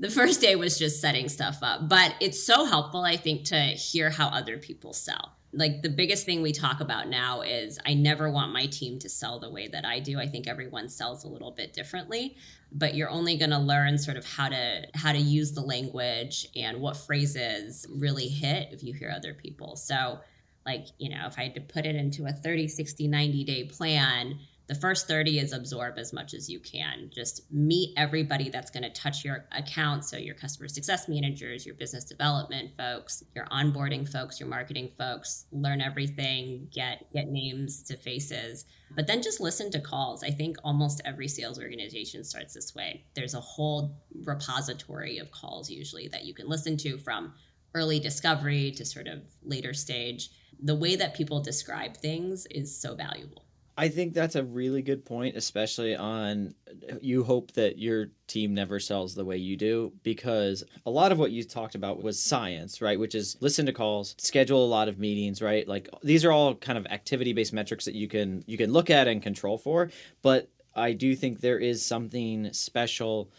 The, 0.00 0.08
the 0.08 0.10
first 0.10 0.40
day 0.40 0.54
was 0.54 0.78
just 0.78 1.00
setting 1.00 1.28
stuff 1.28 1.58
up, 1.60 1.88
but 1.88 2.14
it's 2.20 2.40
so 2.40 2.64
helpful, 2.66 3.00
I 3.00 3.16
think, 3.16 3.46
to 3.46 3.58
hear 3.58 4.10
how 4.10 4.28
other 4.28 4.56
people 4.56 4.92
sell 4.92 5.37
like 5.52 5.82
the 5.82 5.88
biggest 5.88 6.26
thing 6.26 6.42
we 6.42 6.52
talk 6.52 6.80
about 6.80 7.08
now 7.08 7.40
is 7.40 7.78
I 7.86 7.94
never 7.94 8.30
want 8.30 8.52
my 8.52 8.66
team 8.66 8.98
to 8.98 9.08
sell 9.08 9.38
the 9.40 9.50
way 9.50 9.68
that 9.68 9.84
I 9.84 9.98
do. 9.98 10.18
I 10.18 10.26
think 10.26 10.46
everyone 10.46 10.88
sells 10.88 11.24
a 11.24 11.28
little 11.28 11.50
bit 11.50 11.72
differently, 11.72 12.36
but 12.70 12.94
you're 12.94 13.08
only 13.08 13.36
going 13.38 13.50
to 13.50 13.58
learn 13.58 13.96
sort 13.96 14.18
of 14.18 14.26
how 14.26 14.50
to 14.50 14.86
how 14.94 15.12
to 15.12 15.18
use 15.18 15.52
the 15.52 15.62
language 15.62 16.46
and 16.54 16.80
what 16.80 16.96
phrases 16.96 17.86
really 17.88 18.28
hit 18.28 18.68
if 18.72 18.82
you 18.82 18.92
hear 18.92 19.10
other 19.10 19.32
people. 19.32 19.76
So 19.76 20.20
like, 20.66 20.88
you 20.98 21.08
know, 21.08 21.26
if 21.26 21.38
I 21.38 21.44
had 21.44 21.54
to 21.54 21.62
put 21.62 21.86
it 21.86 21.96
into 21.96 22.26
a 22.26 22.32
30, 22.32 22.68
60, 22.68 23.08
90 23.08 23.44
day 23.44 23.64
plan, 23.64 24.38
the 24.68 24.74
first 24.74 25.08
30 25.08 25.38
is 25.38 25.54
absorb 25.54 25.98
as 25.98 26.12
much 26.12 26.34
as 26.34 26.48
you 26.48 26.60
can. 26.60 27.10
Just 27.12 27.50
meet 27.50 27.94
everybody 27.96 28.50
that's 28.50 28.70
going 28.70 28.82
to 28.82 28.90
touch 28.90 29.24
your 29.24 29.46
account. 29.52 30.04
So 30.04 30.18
your 30.18 30.34
customer 30.34 30.68
success 30.68 31.08
managers 31.08 31.64
your 31.64 31.74
business 31.74 32.04
development 32.04 32.72
folks 32.76 33.24
your 33.34 33.46
onboarding 33.46 34.06
folks 34.08 34.38
your 34.38 34.48
marketing 34.48 34.90
folks 34.98 35.46
learn 35.52 35.80
everything 35.80 36.68
get 36.70 37.10
get 37.12 37.28
names 37.28 37.82
to 37.84 37.96
faces. 37.96 38.66
But 38.94 39.06
then 39.06 39.22
just 39.22 39.40
listen 39.40 39.70
to 39.70 39.80
calls. 39.80 40.22
I 40.22 40.30
think 40.30 40.56
almost 40.62 41.00
every 41.04 41.28
sales 41.28 41.58
organization 41.58 42.22
starts 42.22 42.54
this 42.54 42.74
way. 42.74 43.04
There's 43.14 43.34
a 43.34 43.40
whole 43.40 43.96
repository 44.24 45.18
of 45.18 45.30
calls 45.30 45.70
usually 45.70 46.08
that 46.08 46.24
you 46.24 46.34
can 46.34 46.48
listen 46.48 46.76
to 46.78 46.98
from 46.98 47.32
early 47.74 48.00
discovery 48.00 48.70
to 48.72 48.84
sort 48.84 49.06
of 49.06 49.22
later 49.42 49.72
stage. 49.72 50.30
The 50.62 50.74
way 50.74 50.96
that 50.96 51.14
people 51.14 51.40
describe 51.40 51.96
things 51.96 52.46
is 52.50 52.78
so 52.78 52.94
valuable 52.94 53.47
I 53.80 53.88
think 53.88 54.12
that's 54.12 54.34
a 54.34 54.42
really 54.42 54.82
good 54.82 55.04
point, 55.04 55.36
especially 55.36 55.94
on 55.94 56.52
you 57.00 57.22
hope 57.22 57.52
that 57.52 57.78
your 57.78 58.08
team 58.26 58.52
never 58.52 58.80
sells 58.80 59.14
the 59.14 59.24
way 59.24 59.36
you 59.36 59.56
do, 59.56 59.92
because 60.02 60.64
a 60.84 60.90
lot 60.90 61.12
of 61.12 61.18
what 61.20 61.30
you 61.30 61.44
talked 61.44 61.76
about 61.76 62.02
was 62.02 62.20
science, 62.20 62.82
right? 62.82 62.98
Which 62.98 63.14
is 63.14 63.36
listen 63.40 63.66
to 63.66 63.72
calls, 63.72 64.16
schedule 64.18 64.64
a 64.64 64.66
lot 64.66 64.88
of 64.88 64.98
meetings, 64.98 65.40
right? 65.40 65.66
Like 65.66 65.88
these 66.02 66.24
are 66.24 66.32
all 66.32 66.56
kind 66.56 66.76
of 66.76 66.86
activity 66.86 67.32
based 67.32 67.52
metrics 67.52 67.84
that 67.84 67.94
you 67.94 68.08
can 68.08 68.42
you 68.48 68.58
can 68.58 68.72
look 68.72 68.90
at 68.90 69.06
and 69.06 69.22
control 69.22 69.56
for. 69.56 69.90
But 70.22 70.50
I 70.74 70.92
do 70.92 71.14
think 71.14 71.38
there 71.38 71.60
is 71.60 71.80
something 71.84 72.52
special 72.52 73.30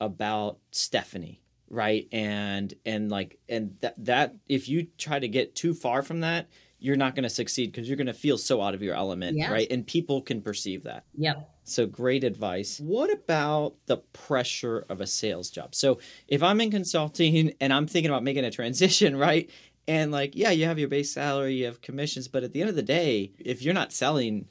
about 0.00 0.58
Stephanie 0.70 1.42
right 1.68 2.08
and 2.10 2.74
and 2.84 3.10
like 3.10 3.38
and 3.48 3.76
that 3.80 3.94
that 3.96 4.34
if 4.48 4.68
you 4.68 4.88
try 4.98 5.18
to 5.20 5.28
get 5.28 5.54
too 5.54 5.72
far 5.72 6.02
from 6.02 6.20
that 6.20 6.48
you're 6.80 6.96
not 6.96 7.14
going 7.14 7.24
to 7.24 7.30
succeed 7.30 7.70
because 7.70 7.88
you're 7.88 7.96
going 7.96 8.06
to 8.06 8.12
feel 8.12 8.38
so 8.38 8.62
out 8.62 8.74
of 8.74 8.82
your 8.82 8.94
element, 8.94 9.36
yeah. 9.36 9.52
right? 9.52 9.70
And 9.70 9.86
people 9.86 10.22
can 10.22 10.40
perceive 10.40 10.84
that. 10.84 11.04
Yep. 11.16 11.48
So 11.64 11.86
great 11.86 12.24
advice. 12.24 12.80
What 12.80 13.12
about 13.12 13.74
the 13.86 13.98
pressure 13.98 14.86
of 14.88 15.00
a 15.00 15.06
sales 15.06 15.50
job? 15.50 15.74
So 15.74 16.00
if 16.26 16.42
I'm 16.42 16.60
in 16.60 16.70
consulting 16.70 17.52
and 17.60 17.72
I'm 17.72 17.86
thinking 17.86 18.10
about 18.10 18.24
making 18.24 18.44
a 18.44 18.50
transition, 18.50 19.16
right? 19.18 19.50
And 19.86 20.10
like, 20.10 20.34
yeah, 20.34 20.50
you 20.50 20.64
have 20.64 20.78
your 20.78 20.88
base 20.88 21.12
salary, 21.12 21.54
you 21.54 21.66
have 21.66 21.82
commissions, 21.82 22.28
but 22.28 22.44
at 22.44 22.52
the 22.52 22.60
end 22.60 22.70
of 22.70 22.76
the 22.76 22.82
day, 22.82 23.32
if 23.38 23.62
you're 23.62 23.74
not 23.74 23.92
selling, 23.92 24.48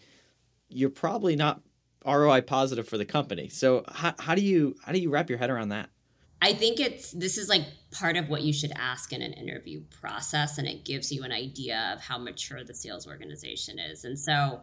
you're 0.69 0.89
probably 0.89 1.35
not 1.35 1.61
ROI 2.05 2.41
positive 2.41 2.87
for 2.87 2.97
the 2.97 3.05
company. 3.05 3.49
So 3.49 3.83
how, 3.87 4.13
how 4.19 4.35
do 4.35 4.41
you 4.41 4.75
how 4.83 4.91
do 4.91 4.99
you 4.99 5.09
wrap 5.09 5.29
your 5.29 5.39
head 5.39 5.49
around 5.49 5.69
that? 5.69 5.89
I 6.41 6.53
think 6.53 6.79
it's 6.79 7.11
this 7.11 7.37
is 7.37 7.49
like 7.49 7.63
part 7.91 8.15
of 8.15 8.29
what 8.29 8.43
you 8.43 8.53
should 8.53 8.71
ask 8.75 9.11
in 9.11 9.21
an 9.21 9.33
interview 9.33 9.81
process, 10.01 10.57
and 10.57 10.67
it 10.67 10.85
gives 10.85 11.11
you 11.11 11.23
an 11.23 11.31
idea 11.31 11.91
of 11.93 12.01
how 12.01 12.17
mature 12.17 12.63
the 12.63 12.73
sales 12.73 13.07
organization 13.07 13.77
is. 13.79 14.05
And 14.05 14.17
so 14.17 14.61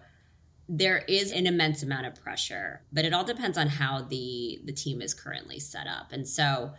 there 0.68 0.98
is 1.06 1.32
an 1.32 1.46
immense 1.46 1.82
amount 1.82 2.06
of 2.06 2.14
pressure, 2.14 2.82
but 2.92 3.04
it 3.04 3.12
all 3.12 3.24
depends 3.24 3.58
on 3.58 3.68
how 3.68 4.02
the 4.02 4.60
the 4.64 4.72
team 4.72 5.02
is 5.02 5.12
currently 5.12 5.58
set 5.58 5.86
up. 5.86 6.12
And 6.12 6.26
so 6.26 6.72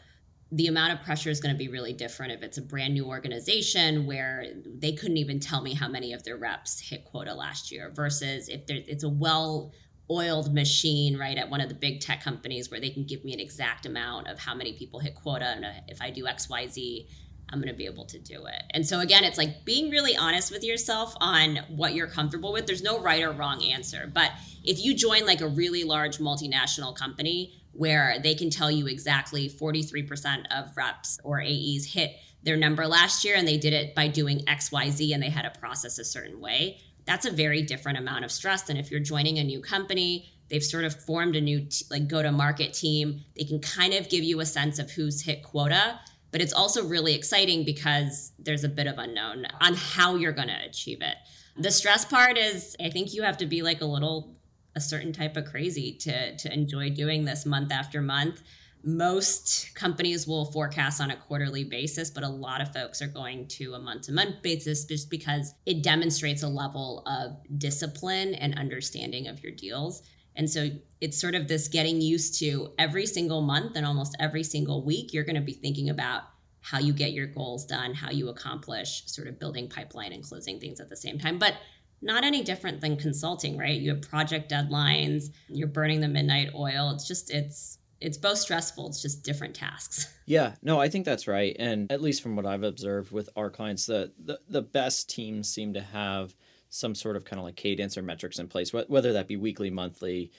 the 0.52 0.68
amount 0.68 0.94
of 0.94 1.06
pressure 1.06 1.30
is 1.30 1.42
going 1.42 1.54
to 1.54 1.58
be 1.58 1.68
really 1.68 1.94
different 1.94 2.32
if 2.32 2.42
it's 2.42 2.58
a 2.58 2.62
brand 2.62 2.94
new 2.94 3.06
organization 3.06 4.06
where 4.06 4.46
they 4.66 4.94
couldn't 4.94 5.18
even 5.18 5.40
tell 5.40 5.62
me 5.62 5.74
how 5.74 5.90
many 5.90 6.14
of 6.14 6.24
their 6.24 6.38
reps 6.38 6.80
hit 6.80 7.04
quota 7.04 7.34
last 7.34 7.72
year 7.72 7.92
versus 7.94 8.48
if 8.48 8.62
it's 8.70 9.04
a 9.04 9.10
well 9.10 9.74
oiled 10.10 10.54
machine 10.54 11.18
right 11.18 11.38
at 11.38 11.50
one 11.50 11.62
of 11.62 11.70
the 11.70 11.76
big 11.76 12.00
tech 12.00 12.24
companies 12.24 12.72
where 12.72 12.80
they 12.80 12.90
can 12.90 13.04
give 13.04 13.24
me 13.26 13.34
an 13.34 13.40
exact 13.40 13.86
amount 13.86 14.28
of 14.28 14.40
how 14.40 14.56
many 14.56 14.74
people 14.74 15.00
hit 15.00 15.16
quota 15.16 15.46
and 15.46 15.66
uh, 15.66 15.72
if 15.88 16.02
i 16.02 16.10
do 16.10 16.24
xyz 16.24 17.08
i'm 17.50 17.60
going 17.60 17.72
to 17.72 17.78
be 17.78 17.86
able 17.86 18.06
to 18.06 18.20
do 18.20 18.46
it 18.46 18.64
and 18.72 18.86
so 18.86 19.00
again 19.00 19.24
it's 19.24 19.38
like 19.38 19.66
being 19.66 19.90
really 19.90 20.16
honest 20.16 20.52
with 20.52 20.64
yourself 20.64 21.16
on 21.20 21.60
what 21.68 21.94
you're 21.94 22.08
comfortable 22.08 22.54
with 22.54 22.66
there's 22.66 22.84
no 22.84 23.00
right 23.00 23.24
or 23.24 23.32
wrong 23.32 23.62
answer 23.64 24.10
but 24.14 24.32
if 24.64 24.84
you 24.84 24.94
join 24.94 25.26
like 25.26 25.42
a 25.42 25.48
really 25.48 25.84
large 25.84 26.20
multinational 26.20 26.96
company 26.96 27.54
where 27.78 28.18
they 28.22 28.34
can 28.34 28.50
tell 28.50 28.72
you 28.72 28.88
exactly 28.88 29.50
43% 29.50 30.46
of 30.50 30.76
reps 30.76 31.20
or 31.24 31.40
AEs 31.40 31.86
hit 31.86 32.12
their 32.44 32.58
number 32.58 32.88
last 32.88 33.24
year 33.24 33.36
and 33.36 33.48
they 33.48 33.58
did 33.58 33.74
it 33.74 33.94
by 33.94 34.08
doing 34.08 34.40
XYZ 34.46 35.14
and 35.14 35.22
they 35.22 35.30
had 35.30 35.46
a 35.46 35.52
process 35.60 36.00
a 36.00 36.06
certain 36.06 36.40
way. 36.40 36.80
That's 37.08 37.26
a 37.26 37.32
very 37.32 37.64
different 37.64 37.98
amount 37.98 38.26
of 38.26 38.32
stress 38.32 38.64
than 38.64 38.78
if 38.78 38.92
you're 38.92 39.00
joining 39.00 39.40
a 39.40 39.44
new 39.44 39.62
company. 39.62 40.30
They've 40.50 40.64
sort 40.64 40.84
of 40.84 40.94
formed 40.94 41.36
a 41.36 41.42
new 41.42 41.62
t- 41.62 41.86
like 41.90 42.08
go 42.08 42.22
to 42.22 42.32
market 42.32 42.74
team. 42.74 43.22
They 43.36 43.46
can 43.46 43.60
kind 43.60 43.94
of 43.94 44.10
give 44.10 44.24
you 44.24 44.40
a 44.42 44.46
sense 44.46 44.78
of 44.78 44.92
who's 44.92 45.22
hit 45.22 45.42
quota, 45.42 46.00
but 46.32 46.42
it's 46.42 46.54
also 46.54 46.86
really 46.86 47.16
exciting 47.16 47.64
because 47.64 48.34
there's 48.38 48.64
a 48.64 48.70
bit 48.70 48.88
of 48.88 48.98
unknown 48.98 49.46
on 49.62 49.74
how 49.74 50.16
you're 50.16 50.34
going 50.34 50.50
to 50.50 50.66
achieve 50.66 51.02
it. 51.02 51.16
The 51.58 51.72
stress 51.72 52.06
part 52.06 52.38
is 52.38 52.76
I 52.80 52.90
think 52.90 53.14
you 53.14 53.24
have 53.24 53.38
to 53.38 53.46
be 53.46 53.62
like 53.62 53.82
a 53.82 53.86
little 53.86 54.36
a 54.76 54.82
certain 54.82 55.12
type 55.12 55.36
of 55.38 55.46
crazy 55.46 55.94
to 56.02 56.38
to 56.38 56.54
enjoy 56.54 56.90
doing 56.92 57.26
this 57.26 57.46
month 57.46 57.72
after 57.72 58.02
month. 58.02 58.44
Most 58.88 59.76
companies 59.76 60.26
will 60.26 60.46
forecast 60.46 61.02
on 61.02 61.12
a 61.12 61.18
quarterly 61.18 61.66
basis, 61.66 62.10
but 62.10 62.24
a 62.24 62.30
lot 62.30 62.62
of 62.62 62.72
folks 62.72 63.02
are 63.02 63.08
going 63.08 63.46
to 63.50 63.74
a 63.74 63.80
month 63.80 64.04
to 64.04 64.14
month 64.14 64.42
basis 64.42 64.86
just 64.86 65.10
because 65.10 65.54
it 65.66 65.84
demonstrates 65.84 66.42
a 66.42 66.48
level 66.48 67.04
of 67.06 67.36
discipline 67.60 68.34
and 68.36 68.58
understanding 68.58 69.28
of 69.28 69.44
your 69.44 69.52
deals. 69.52 70.04
And 70.38 70.50
so 70.50 70.70
it's 71.02 71.20
sort 71.20 71.36
of 71.36 71.50
this 71.50 71.68
getting 71.68 72.00
used 72.00 72.40
to 72.40 72.72
every 72.80 73.06
single 73.06 73.42
month 73.42 73.76
and 73.76 73.86
almost 73.86 74.16
every 74.22 74.44
single 74.44 74.86
week, 74.86 75.14
you're 75.14 75.26
going 75.26 75.36
to 75.36 75.42
be 75.42 75.52
thinking 75.52 75.90
about 75.90 76.22
how 76.62 76.80
you 76.80 76.94
get 76.94 77.12
your 77.12 77.28
goals 77.28 77.66
done, 77.66 77.94
how 77.94 78.12
you 78.12 78.30
accomplish 78.30 79.04
sort 79.08 79.28
of 79.28 79.38
building 79.38 79.68
pipeline 79.68 80.14
and 80.14 80.24
closing 80.24 80.62
things 80.62 80.80
at 80.80 80.88
the 80.88 80.96
same 80.96 81.20
time. 81.20 81.40
But 81.40 81.56
not 82.02 82.24
any 82.24 82.42
different 82.42 82.80
than 82.80 82.96
consulting, 82.96 83.58
right? 83.58 83.82
You 83.82 83.90
have 83.96 84.02
project 84.04 84.50
deadlines, 84.50 85.26
you're 85.50 85.68
burning 85.68 86.00
the 86.00 86.08
midnight 86.08 86.52
oil. 86.56 86.92
It's 86.92 87.06
just, 87.06 87.34
it's, 87.34 87.80
it's 88.02 88.18
both 88.18 88.38
stressful 88.38 88.88
it's 88.88 89.02
just 89.02 89.24
different 89.24 89.56
tasks. 89.56 90.14
Yeah 90.28 90.56
no 90.62 90.78
i 90.80 90.90
think 90.90 91.06
that's 91.06 91.26
right 91.26 91.56
and 91.58 91.90
at 91.90 92.02
least 92.02 92.22
from 92.22 92.36
what 92.36 92.46
i've 92.46 92.64
observed 92.64 93.12
with 93.12 93.30
our 93.38 93.50
clients 93.50 93.86
the 93.86 94.12
the, 94.20 94.40
the 94.50 94.62
best 94.62 95.10
teams 95.10 95.48
seem 95.48 95.74
to 95.74 95.82
have 95.82 96.36
some 96.70 96.96
sort 96.96 97.16
of 97.16 97.24
kind 97.24 97.40
of 97.40 97.46
like 97.46 97.56
cadence 97.56 97.98
or 97.98 98.02
metrics 98.02 98.38
in 98.38 98.50
place 98.50 98.74
whether 98.74 99.14
that 99.14 99.28
be 99.28 99.38
weekly 99.38 99.70
monthly 99.70 100.32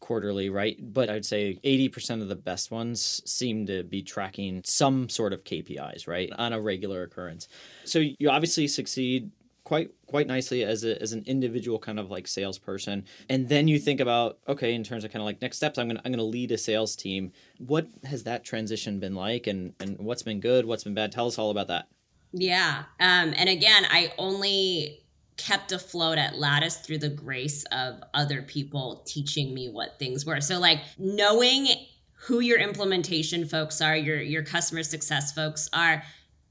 quarterly 0.00 0.48
right? 0.48 0.78
But 0.80 1.10
i'd 1.10 1.24
say 1.24 1.58
80% 1.64 2.22
of 2.22 2.28
the 2.28 2.36
best 2.36 2.70
ones 2.70 3.22
seem 3.26 3.66
to 3.66 3.82
be 3.82 4.02
tracking 4.02 4.62
some 4.64 5.08
sort 5.08 5.32
of 5.32 5.44
kpis 5.44 6.06
right 6.06 6.30
on 6.38 6.52
a 6.52 6.60
regular 6.60 7.02
occurrence. 7.02 7.48
So 7.84 7.98
you 8.18 8.30
obviously 8.30 8.68
succeed 8.68 9.30
quite 9.68 9.90
quite 10.06 10.26
nicely 10.26 10.64
as 10.64 10.82
a, 10.82 11.00
as 11.02 11.12
an 11.12 11.22
individual 11.26 11.78
kind 11.78 12.00
of 12.00 12.10
like 12.10 12.26
salesperson. 12.26 13.04
And 13.28 13.50
then 13.50 13.68
you 13.68 13.78
think 13.78 14.00
about 14.00 14.38
okay 14.48 14.72
in 14.72 14.82
terms 14.82 15.04
of 15.04 15.12
kind 15.12 15.20
of 15.20 15.26
like 15.26 15.42
next 15.42 15.58
steps 15.58 15.78
i'm 15.78 15.88
gonna 15.88 16.00
i'm 16.06 16.10
gonna 16.10 16.22
lead 16.22 16.50
a 16.52 16.58
sales 16.58 16.96
team. 16.96 17.32
What 17.58 17.86
has 18.04 18.24
that 18.24 18.44
transition 18.44 18.98
been 18.98 19.14
like? 19.14 19.46
And 19.46 19.74
and 19.78 19.98
what's 19.98 20.22
been 20.22 20.40
good? 20.40 20.64
What's 20.64 20.84
been 20.84 20.94
bad? 20.94 21.12
Tell 21.12 21.26
us 21.26 21.38
all 21.38 21.50
about 21.50 21.68
that. 21.68 21.88
Yeah. 22.32 22.84
Um 22.98 23.34
and 23.36 23.50
again 23.50 23.84
i 23.90 24.10
only 24.16 25.04
kept 25.36 25.70
afloat 25.70 26.16
at 26.16 26.38
lattice 26.38 26.78
through 26.78 26.98
the 26.98 27.10
grace 27.10 27.64
of 27.70 28.02
other 28.14 28.40
people 28.40 29.04
teaching 29.06 29.52
me 29.52 29.68
what 29.68 29.98
things 29.98 30.24
were. 30.24 30.40
So 30.40 30.58
like 30.58 30.80
knowing 30.96 31.68
who 32.14 32.40
your 32.40 32.58
implementation 32.58 33.46
folks 33.46 33.82
are 33.82 33.96
your 33.96 34.20
your 34.22 34.42
customer 34.42 34.82
success 34.82 35.30
folks 35.30 35.68
are 35.74 36.02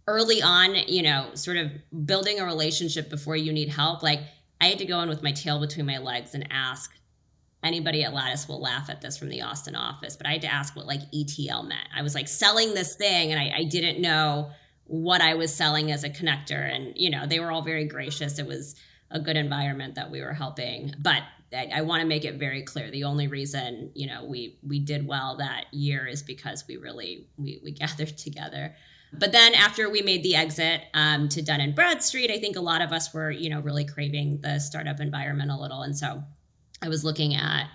early 0.07 0.41
on, 0.41 0.75
you 0.87 1.03
know, 1.03 1.29
sort 1.33 1.57
of 1.57 1.71
building 2.05 2.39
a 2.39 2.45
relationship 2.45 3.09
before 3.09 3.35
you 3.35 3.51
need 3.51 3.69
help, 3.69 4.01
like 4.01 4.21
I 4.61 4.67
had 4.67 4.79
to 4.79 4.85
go 4.85 5.01
in 5.01 5.09
with 5.09 5.21
my 5.21 5.31
tail 5.31 5.59
between 5.59 5.85
my 5.85 5.97
legs 5.97 6.33
and 6.33 6.47
ask 6.49 6.91
anybody 7.63 8.03
at 8.03 8.13
Lattice 8.13 8.47
will 8.47 8.61
laugh 8.61 8.89
at 8.89 9.01
this 9.01 9.17
from 9.17 9.29
the 9.29 9.41
Austin 9.41 9.75
office, 9.75 10.15
but 10.15 10.25
I 10.25 10.31
had 10.31 10.41
to 10.41 10.53
ask 10.53 10.75
what 10.75 10.85
like 10.85 11.01
ETL 11.13 11.63
meant. 11.63 11.87
I 11.95 12.01
was 12.01 12.15
like 12.15 12.27
selling 12.27 12.73
this 12.73 12.95
thing 12.95 13.31
and 13.31 13.39
I, 13.39 13.57
I 13.57 13.63
didn't 13.65 14.01
know 14.01 14.51
what 14.85 15.21
I 15.21 15.33
was 15.33 15.53
selling 15.53 15.91
as 15.91 16.03
a 16.03 16.09
connector. 16.09 16.73
And, 16.73 16.93
you 16.95 17.09
know, 17.09 17.25
they 17.25 17.39
were 17.39 17.51
all 17.51 17.61
very 17.61 17.85
gracious. 17.85 18.39
It 18.39 18.47
was 18.47 18.75
a 19.11 19.19
good 19.19 19.35
environment 19.35 19.95
that 19.95 20.09
we 20.09 20.21
were 20.21 20.33
helping. 20.33 20.93
But 20.99 21.23
I, 21.53 21.69
I 21.75 21.81
want 21.81 22.01
to 22.01 22.07
make 22.07 22.25
it 22.25 22.35
very 22.35 22.63
clear. 22.63 22.91
The 22.91 23.03
only 23.05 23.27
reason, 23.27 23.91
you 23.93 24.07
know, 24.07 24.25
we 24.25 24.59
we 24.65 24.79
did 24.79 25.07
well 25.07 25.37
that 25.37 25.65
year 25.71 26.05
is 26.05 26.23
because 26.23 26.65
we 26.67 26.77
really 26.77 27.27
we 27.37 27.59
we 27.63 27.71
gathered 27.83 28.17
together. 28.17 28.75
But 29.13 29.31
then 29.31 29.55
after 29.55 29.89
we 29.89 30.01
made 30.01 30.23
the 30.23 30.35
exit 30.35 30.81
um, 30.93 31.29
to 31.29 31.41
Dun 31.41 31.61
and 31.61 31.73
Bradstreet, 31.73 32.29
I 32.29 32.39
think 32.39 32.57
a 32.57 32.61
lot 32.61 32.81
of 32.81 32.91
us 32.91 33.13
were, 33.13 33.31
you 33.31 33.49
know, 33.49 33.61
really 33.61 33.85
craving 33.85 34.41
the 34.41 34.59
startup 34.59 34.99
environment 34.99 35.49
a 35.49 35.55
little. 35.55 35.81
And 35.81 35.97
so 35.97 36.23
I 36.81 36.89
was 36.89 37.05
looking 37.05 37.33
at 37.33 37.69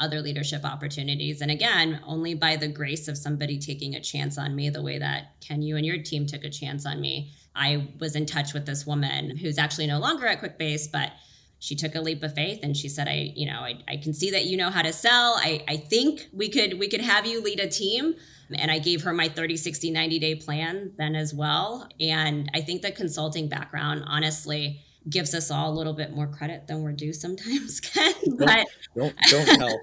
other 0.00 0.20
leadership 0.22 0.64
opportunities. 0.64 1.40
And 1.40 1.50
again, 1.50 2.00
only 2.06 2.34
by 2.34 2.56
the 2.56 2.68
grace 2.68 3.08
of 3.08 3.18
somebody 3.18 3.58
taking 3.58 3.94
a 3.94 4.00
chance 4.00 4.38
on 4.38 4.54
me, 4.54 4.70
the 4.70 4.82
way 4.82 4.98
that 4.98 5.40
Ken, 5.40 5.62
you 5.62 5.76
and 5.76 5.84
your 5.84 6.02
team 6.02 6.26
took 6.26 6.44
a 6.44 6.50
chance 6.50 6.86
on 6.86 7.00
me. 7.00 7.32
I 7.54 7.88
was 7.98 8.14
in 8.14 8.24
touch 8.24 8.54
with 8.54 8.66
this 8.66 8.86
woman 8.86 9.36
who's 9.36 9.58
actually 9.58 9.88
no 9.88 9.98
longer 9.98 10.26
at 10.26 10.40
QuickBase, 10.40 10.92
but 10.92 11.12
she 11.58 11.74
took 11.74 11.94
a 11.94 12.00
leap 12.00 12.22
of 12.22 12.34
faith 12.34 12.60
and 12.62 12.76
she 12.76 12.88
said, 12.88 13.08
I, 13.08 13.32
you 13.34 13.46
know, 13.46 13.60
I, 13.60 13.80
I 13.88 13.96
can 13.96 14.14
see 14.14 14.30
that 14.30 14.44
you 14.46 14.56
know 14.56 14.70
how 14.70 14.82
to 14.82 14.92
sell. 14.92 15.34
I, 15.38 15.64
I 15.66 15.76
think 15.76 16.28
we 16.32 16.48
could 16.48 16.78
we 16.78 16.88
could 16.88 17.00
have 17.00 17.26
you 17.26 17.42
lead 17.42 17.60
a 17.60 17.68
team. 17.68 18.14
And 18.54 18.70
I 18.70 18.78
gave 18.78 19.02
her 19.02 19.12
my 19.12 19.28
30, 19.28 19.58
60, 19.58 19.90
90 19.90 20.18
day 20.18 20.34
plan 20.34 20.92
then 20.96 21.14
as 21.14 21.34
well. 21.34 21.88
And 22.00 22.50
I 22.54 22.60
think 22.60 22.80
the 22.80 22.92
consulting 22.92 23.48
background, 23.48 24.04
honestly, 24.06 24.80
gives 25.10 25.34
us 25.34 25.50
all 25.50 25.70
a 25.70 25.74
little 25.74 25.92
bit 25.92 26.14
more 26.14 26.26
credit 26.26 26.66
than 26.66 26.82
we're 26.82 26.92
due 26.92 27.12
sometimes, 27.12 27.80
Ken. 27.80 28.14
But 28.38 28.66
don't, 28.94 29.14
don't, 29.28 29.46
don't 29.46 29.60
help. 29.60 29.80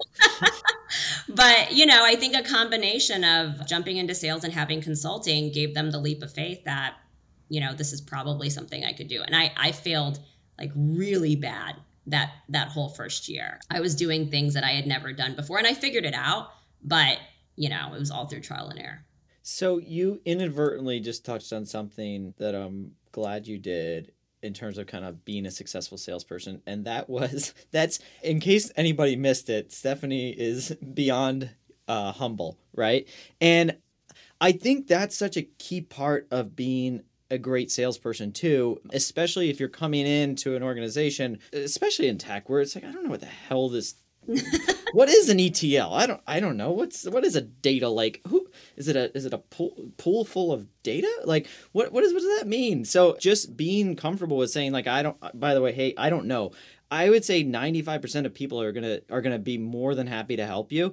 but 1.28 1.72
you 1.72 1.86
know, 1.86 2.00
I 2.02 2.16
think 2.16 2.34
a 2.34 2.42
combination 2.42 3.22
of 3.22 3.66
jumping 3.66 3.98
into 3.98 4.14
sales 4.14 4.44
and 4.44 4.52
having 4.52 4.80
consulting 4.80 5.52
gave 5.52 5.74
them 5.74 5.90
the 5.90 5.98
leap 5.98 6.22
of 6.22 6.32
faith 6.32 6.64
that, 6.64 6.94
you 7.48 7.60
know, 7.60 7.74
this 7.74 7.92
is 7.92 8.00
probably 8.00 8.50
something 8.50 8.84
I 8.84 8.92
could 8.92 9.08
do. 9.08 9.22
And 9.22 9.36
I, 9.36 9.52
I 9.56 9.72
failed 9.72 10.20
like 10.58 10.72
really 10.74 11.36
bad 11.36 11.76
that 12.06 12.32
that 12.48 12.68
whole 12.68 12.88
first 12.88 13.28
year. 13.28 13.60
I 13.70 13.80
was 13.80 13.94
doing 13.94 14.30
things 14.30 14.54
that 14.54 14.64
I 14.64 14.70
had 14.70 14.86
never 14.86 15.12
done 15.12 15.34
before 15.34 15.58
and 15.58 15.66
I 15.66 15.74
figured 15.74 16.04
it 16.04 16.14
out, 16.14 16.50
but 16.82 17.18
you 17.56 17.68
know, 17.68 17.92
it 17.94 17.98
was 17.98 18.10
all 18.10 18.26
through 18.26 18.40
trial 18.40 18.68
and 18.68 18.78
error. 18.80 19.04
So 19.42 19.78
you 19.78 20.20
inadvertently 20.24 21.00
just 21.00 21.24
touched 21.24 21.52
on 21.52 21.64
something 21.64 22.34
that 22.38 22.54
I'm 22.54 22.92
glad 23.12 23.46
you 23.46 23.58
did 23.58 24.12
in 24.42 24.52
terms 24.52 24.78
of 24.78 24.86
kind 24.86 25.04
of 25.04 25.24
being 25.24 25.46
a 25.46 25.50
successful 25.50 25.98
salesperson 25.98 26.62
and 26.66 26.84
that 26.84 27.08
was 27.08 27.54
that's 27.72 27.98
in 28.22 28.38
case 28.38 28.70
anybody 28.76 29.16
missed 29.16 29.48
it 29.48 29.72
stephanie 29.72 30.30
is 30.30 30.70
beyond 30.94 31.50
uh, 31.88 32.12
humble 32.12 32.58
right 32.74 33.08
and 33.40 33.76
i 34.40 34.52
think 34.52 34.86
that's 34.86 35.16
such 35.16 35.36
a 35.36 35.42
key 35.42 35.80
part 35.80 36.26
of 36.30 36.54
being 36.54 37.02
a 37.30 37.38
great 37.38 37.70
salesperson 37.70 38.32
too, 38.32 38.80
especially 38.92 39.50
if 39.50 39.58
you're 39.60 39.68
coming 39.68 40.06
into 40.06 40.56
an 40.56 40.62
organization, 40.62 41.38
especially 41.52 42.08
in 42.08 42.18
tech, 42.18 42.48
where 42.48 42.60
it's 42.60 42.74
like, 42.74 42.84
I 42.84 42.92
don't 42.92 43.04
know 43.04 43.10
what 43.10 43.20
the 43.20 43.26
hell 43.26 43.68
this 43.68 43.94
what 44.92 45.08
is 45.08 45.28
an 45.28 45.38
ETL? 45.38 45.92
I 45.92 46.06
don't 46.06 46.20
I 46.26 46.40
don't 46.40 46.56
know. 46.56 46.70
What's 46.70 47.04
what 47.08 47.24
is 47.24 47.36
a 47.36 47.40
data 47.40 47.88
like? 47.88 48.20
Who 48.26 48.48
is 48.76 48.88
it 48.88 48.96
a 48.96 49.16
is 49.16 49.24
it 49.24 49.32
a 49.32 49.38
pool 49.38 49.92
pool 49.96 50.24
full 50.24 50.52
of 50.52 50.66
data? 50.82 51.10
Like 51.24 51.48
what 51.72 51.92
what 51.92 52.04
is 52.04 52.12
what 52.12 52.22
does 52.22 52.40
that 52.40 52.48
mean? 52.48 52.84
So 52.84 53.16
just 53.20 53.56
being 53.56 53.96
comfortable 53.96 54.36
with 54.36 54.50
saying 54.50 54.72
like 54.72 54.86
I 54.86 55.02
don't 55.02 55.16
by 55.38 55.54
the 55.54 55.60
way, 55.60 55.72
hey, 55.72 55.94
I 55.96 56.10
don't 56.10 56.26
know. 56.26 56.52
I 56.90 57.10
would 57.10 57.24
say 57.24 57.44
95% 57.44 58.26
of 58.26 58.34
people 58.34 58.60
are 58.60 58.72
going 58.72 58.84
to 58.84 59.02
are 59.10 59.20
going 59.20 59.32
to 59.32 59.40
be 59.40 59.58
more 59.58 59.94
than 59.94 60.06
happy 60.06 60.36
to 60.36 60.46
help 60.46 60.72
you. 60.72 60.92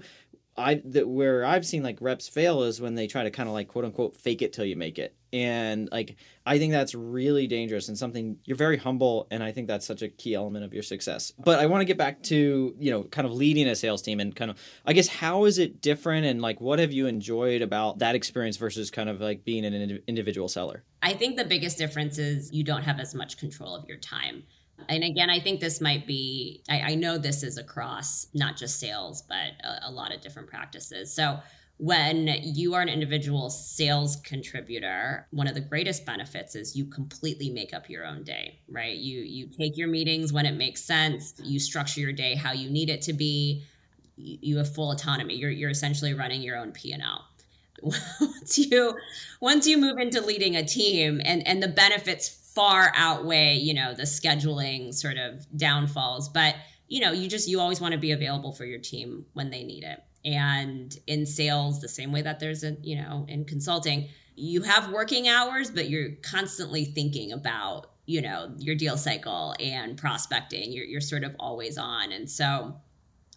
I 0.55 0.81
that 0.85 1.07
where 1.07 1.45
I've 1.45 1.65
seen 1.65 1.83
like 1.83 1.97
reps 2.01 2.27
fail 2.27 2.63
is 2.63 2.79
when 2.79 2.95
they 2.95 3.07
try 3.07 3.23
to 3.23 3.31
kind 3.31 3.49
of 3.49 3.53
like 3.53 3.67
quote 3.67 3.85
unquote 3.85 4.15
fake 4.15 4.41
it 4.41 4.53
till 4.53 4.65
you 4.65 4.75
make 4.75 4.99
it. 4.99 5.15
And 5.33 5.89
like 5.91 6.15
I 6.45 6.59
think 6.59 6.71
that's 6.71 6.93
really 6.93 7.47
dangerous 7.47 7.89
and 7.89 7.97
something 7.97 8.37
you're 8.45 8.55
very 8.55 8.77
humble 8.77 9.27
and 9.31 9.43
I 9.43 9.51
think 9.51 9.67
that's 9.67 9.85
such 9.85 10.01
a 10.03 10.07
key 10.07 10.35
element 10.35 10.63
of 10.63 10.73
your 10.73 10.83
success. 10.83 11.33
But 11.43 11.59
I 11.59 11.65
want 11.65 11.81
to 11.81 11.85
get 11.85 11.97
back 11.97 12.21
to, 12.23 12.75
you 12.79 12.91
know, 12.91 13.03
kind 13.03 13.25
of 13.25 13.33
leading 13.33 13.67
a 13.67 13.75
sales 13.75 14.01
team 14.01 14.19
and 14.19 14.35
kind 14.35 14.51
of 14.51 14.57
I 14.85 14.93
guess 14.93 15.07
how 15.07 15.45
is 15.45 15.57
it 15.57 15.81
different 15.81 16.25
and 16.25 16.41
like 16.41 16.61
what 16.61 16.77
have 16.79 16.93
you 16.93 17.07
enjoyed 17.07 17.63
about 17.63 17.99
that 17.99 18.13
experience 18.13 18.57
versus 18.57 18.91
kind 18.91 19.09
of 19.09 19.19
like 19.19 19.43
being 19.43 19.65
an 19.65 19.99
individual 20.07 20.47
seller? 20.47 20.83
I 21.01 21.13
think 21.13 21.35
the 21.35 21.45
biggest 21.45 21.77
difference 21.77 22.19
is 22.19 22.53
you 22.53 22.63
don't 22.63 22.83
have 22.83 22.99
as 22.99 23.15
much 23.15 23.37
control 23.37 23.75
of 23.75 23.87
your 23.87 23.97
time. 23.97 24.43
And 24.89 25.03
again, 25.03 25.29
I 25.29 25.39
think 25.39 25.59
this 25.59 25.81
might 25.81 26.05
be, 26.07 26.63
I, 26.69 26.81
I 26.81 26.95
know 26.95 27.17
this 27.17 27.43
is 27.43 27.57
across 27.57 28.27
not 28.33 28.57
just 28.57 28.79
sales, 28.79 29.21
but 29.21 29.51
a, 29.63 29.89
a 29.89 29.91
lot 29.91 30.13
of 30.13 30.21
different 30.21 30.47
practices. 30.47 31.13
So 31.13 31.39
when 31.77 32.27
you 32.43 32.73
are 32.75 32.81
an 32.81 32.89
individual 32.89 33.49
sales 33.49 34.17
contributor 34.17 35.27
one 35.31 35.47
of 35.47 35.55
the 35.55 35.61
greatest 35.61 36.05
benefits 36.05 36.55
is 36.55 36.75
you 36.75 36.85
completely 36.85 37.49
make 37.49 37.73
up 37.73 37.89
your 37.89 38.05
own 38.05 38.23
day 38.23 38.59
right? 38.73 38.97
You 38.97 39.21
you 39.21 39.47
take 39.47 39.77
your 39.77 39.87
meetings 39.87 40.33
when 40.33 40.45
it 40.45 40.55
makes 40.55 40.83
sense. 40.83 41.33
You 41.41 41.59
structure 41.59 42.01
your 42.01 42.11
day 42.11 42.35
how 42.35 42.51
you 42.51 42.69
need 42.69 42.89
it 42.89 43.01
to 43.03 43.13
be. 43.13 43.63
You 44.15 44.57
have 44.57 44.73
full 44.73 44.91
autonomy. 44.91 45.35
You're 45.35 45.51
you're 45.51 45.69
essentially 45.69 46.13
running 46.13 46.41
your 46.41 46.57
own 46.57 46.71
p&l 46.71 47.25
once 47.81 48.57
you 48.57 48.97
once 49.41 49.67
you 49.67 49.77
move 49.77 49.97
into 49.97 50.21
leading 50.21 50.55
a 50.55 50.63
team 50.63 51.21
and 51.23 51.45
and 51.47 51.61
the 51.61 51.67
benefits 51.67 52.29
far 52.29 52.93
outweigh 52.95 53.55
you 53.55 53.73
know 53.73 53.93
the 53.93 54.03
scheduling 54.03 54.93
sort 54.93 55.17
of 55.17 55.45
downfalls 55.57 56.29
but 56.29 56.55
you 56.87 57.01
know 57.01 57.11
you 57.11 57.27
just 57.27 57.49
you 57.49 57.59
always 57.59 57.81
want 57.81 57.91
to 57.91 57.97
be 57.97 58.11
available 58.11 58.53
for 58.53 58.63
your 58.63 58.79
team 58.79 59.25
when 59.33 59.49
they 59.49 59.63
need 59.63 59.83
it 59.83 60.01
And 60.25 60.95
in 61.07 61.25
sales, 61.25 61.81
the 61.81 61.89
same 61.89 62.11
way 62.11 62.21
that 62.21 62.39
there's 62.39 62.63
a, 62.63 62.77
you 62.81 62.95
know, 62.95 63.25
in 63.27 63.45
consulting, 63.45 64.09
you 64.35 64.61
have 64.63 64.91
working 64.91 65.27
hours, 65.27 65.69
but 65.69 65.89
you're 65.89 66.11
constantly 66.23 66.85
thinking 66.85 67.31
about, 67.33 67.87
you 68.05 68.21
know, 68.21 68.53
your 68.57 68.75
deal 68.75 68.97
cycle 68.97 69.53
and 69.59 69.97
prospecting. 69.97 70.71
You're, 70.71 70.85
you're 70.85 71.01
sort 71.01 71.23
of 71.23 71.35
always 71.39 71.77
on. 71.77 72.11
And 72.11 72.29
so 72.29 72.75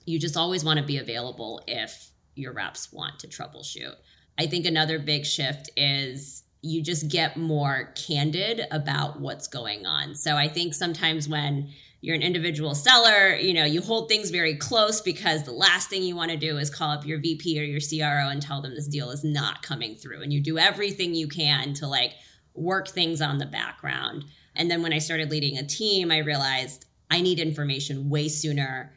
you 0.05 0.18
just 0.18 0.37
always 0.37 0.64
want 0.64 0.79
to 0.79 0.87
be 0.87 0.99
available 0.99 1.62
if 1.66 2.11
your 2.35 2.53
reps 2.53 2.92
want 2.92 3.18
to 3.20 3.29
troubleshoot. 3.29 3.94
I 4.38 4.46
think 4.46 4.66
another 4.66 4.99
big 4.99 5.27
shift 5.27 5.70
is 5.77 6.44
you 6.62 6.83
just 6.83 7.09
get 7.09 7.37
more 7.37 7.92
candid 7.94 8.62
about 8.70 9.20
what's 9.20 9.46
going 9.49 9.87
on. 9.87 10.14
So 10.14 10.37
I 10.37 10.49
think 10.49 10.75
sometimes 10.75 11.29
when 11.29 11.70
you're 12.01 12.15
an 12.15 12.23
individual 12.23 12.75
seller, 12.75 13.35
you 13.37 13.53
know, 13.55 13.65
you 13.65 13.81
hold 13.81 14.09
things 14.09 14.31
very 14.31 14.55
close 14.55 15.01
because 15.01 15.45
the 15.45 15.53
last 15.53 15.89
thing 15.89 16.03
you 16.03 16.15
want 16.15 16.31
to 16.31 16.37
do 16.37 16.59
is 16.59 16.71
call 16.71 16.91
up 16.91 17.07
your 17.07 17.19
VP 17.19 17.59
or 17.59 17.65
your 17.65 17.81
CRO 17.81 18.29
and 18.29 18.41
tell 18.41 18.61
them 18.61 18.75
this 18.75 18.87
deal 18.87 19.11
is 19.11 19.25
not 19.25 19.63
coming 19.63 19.97
through. 19.97 20.23
And 20.23 20.33
you 20.33 20.41
do 20.41 20.59
everything 20.59 21.15
you 21.15 21.27
can 21.27 21.75
to 21.75 21.87
like 21.87 22.13
work 22.55 22.89
things 22.89 23.21
on 23.21 23.39
the 23.39 23.47
background. 23.47 24.25
And 24.55 24.71
then 24.71 24.83
when 24.83 24.93
I 24.93 24.99
started 24.99 25.31
leading 25.31 25.59
a 25.59 25.67
team, 25.67 26.11
I 26.11 26.19
realized 26.19 26.87
I 27.11 27.21
need 27.21 27.39
information 27.39 28.09
way 28.09 28.29
sooner, 28.29 28.93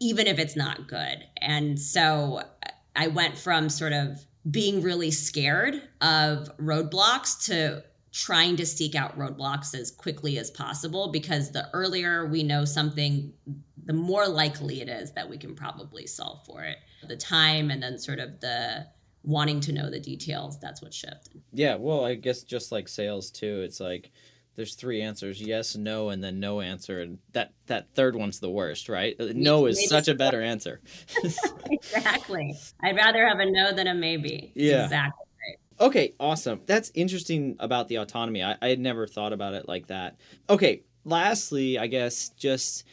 even 0.00 0.26
if 0.26 0.38
it's 0.38 0.56
not 0.56 0.88
good. 0.88 1.24
And 1.38 1.78
so 1.78 2.42
I 2.96 3.08
went 3.08 3.38
from 3.38 3.68
sort 3.68 3.92
of 3.92 4.24
being 4.50 4.82
really 4.82 5.10
scared 5.10 5.82
of 6.00 6.56
roadblocks 6.58 7.46
to 7.46 7.84
trying 8.12 8.56
to 8.56 8.66
seek 8.66 8.94
out 8.94 9.16
roadblocks 9.18 9.74
as 9.74 9.90
quickly 9.90 10.38
as 10.38 10.50
possible 10.50 11.12
because 11.12 11.52
the 11.52 11.68
earlier 11.72 12.26
we 12.26 12.42
know 12.42 12.64
something, 12.64 13.32
the 13.84 13.92
more 13.92 14.26
likely 14.26 14.80
it 14.80 14.88
is 14.88 15.12
that 15.12 15.28
we 15.28 15.38
can 15.38 15.54
probably 15.54 16.06
solve 16.06 16.44
for 16.44 16.64
it. 16.64 16.78
The 17.06 17.16
time 17.16 17.70
and 17.70 17.82
then 17.82 17.98
sort 17.98 18.18
of 18.18 18.40
the 18.40 18.86
wanting 19.22 19.60
to 19.60 19.72
know 19.72 19.90
the 19.90 20.00
details, 20.00 20.58
that's 20.58 20.82
what 20.82 20.92
shifted. 20.92 21.40
Yeah, 21.52 21.76
well, 21.76 22.04
I 22.04 22.14
guess 22.14 22.42
just 22.42 22.72
like 22.72 22.88
sales 22.88 23.30
too, 23.30 23.62
it's 23.62 23.78
like 23.78 24.10
there's 24.56 24.74
three 24.74 25.00
answers 25.00 25.40
yes 25.40 25.76
no 25.76 26.10
and 26.10 26.22
then 26.22 26.40
no 26.40 26.60
answer 26.60 27.00
and 27.00 27.18
that 27.32 27.52
that 27.66 27.86
third 27.94 28.16
one's 28.16 28.40
the 28.40 28.50
worst 28.50 28.88
right? 28.88 29.14
Uh, 29.18 29.28
no 29.34 29.66
is 29.66 29.88
such 29.88 30.08
a 30.08 30.14
better 30.14 30.42
answer. 30.42 30.80
Exactly. 31.72 32.58
I'd 32.82 32.96
rather 32.96 33.28
have 33.28 33.38
a 33.38 33.48
no 33.48 33.72
than 33.72 33.86
a 33.86 33.94
maybe. 33.94 34.50
Yeah. 34.56 34.84
Exactly 34.84 35.19
Okay, 35.80 36.12
awesome. 36.20 36.60
That's 36.66 36.90
interesting 36.94 37.56
about 37.58 37.88
the 37.88 37.96
autonomy. 37.96 38.42
I, 38.42 38.56
I 38.60 38.68
had 38.68 38.78
never 38.78 39.06
thought 39.06 39.32
about 39.32 39.54
it 39.54 39.66
like 39.66 39.86
that. 39.86 40.16
Okay, 40.50 40.82
lastly, 41.04 41.78
I 41.78 41.86
guess 41.86 42.28
just 42.30 42.84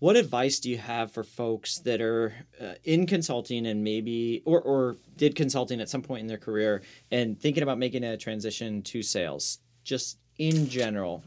what 0.00 0.16
advice 0.16 0.58
do 0.58 0.68
you 0.68 0.78
have 0.78 1.12
for 1.12 1.22
folks 1.22 1.78
that 1.80 2.00
are 2.00 2.34
uh, 2.60 2.74
in 2.82 3.06
consulting 3.06 3.66
and 3.66 3.84
maybe 3.84 4.42
or, 4.44 4.60
or 4.60 4.96
did 5.16 5.36
consulting 5.36 5.80
at 5.80 5.88
some 5.88 6.02
point 6.02 6.22
in 6.22 6.26
their 6.26 6.38
career 6.38 6.82
and 7.10 7.40
thinking 7.40 7.62
about 7.62 7.78
making 7.78 8.02
a 8.02 8.16
transition 8.16 8.82
to 8.82 9.02
sales 9.02 9.58
just 9.84 10.18
in 10.38 10.68
general 10.68 11.22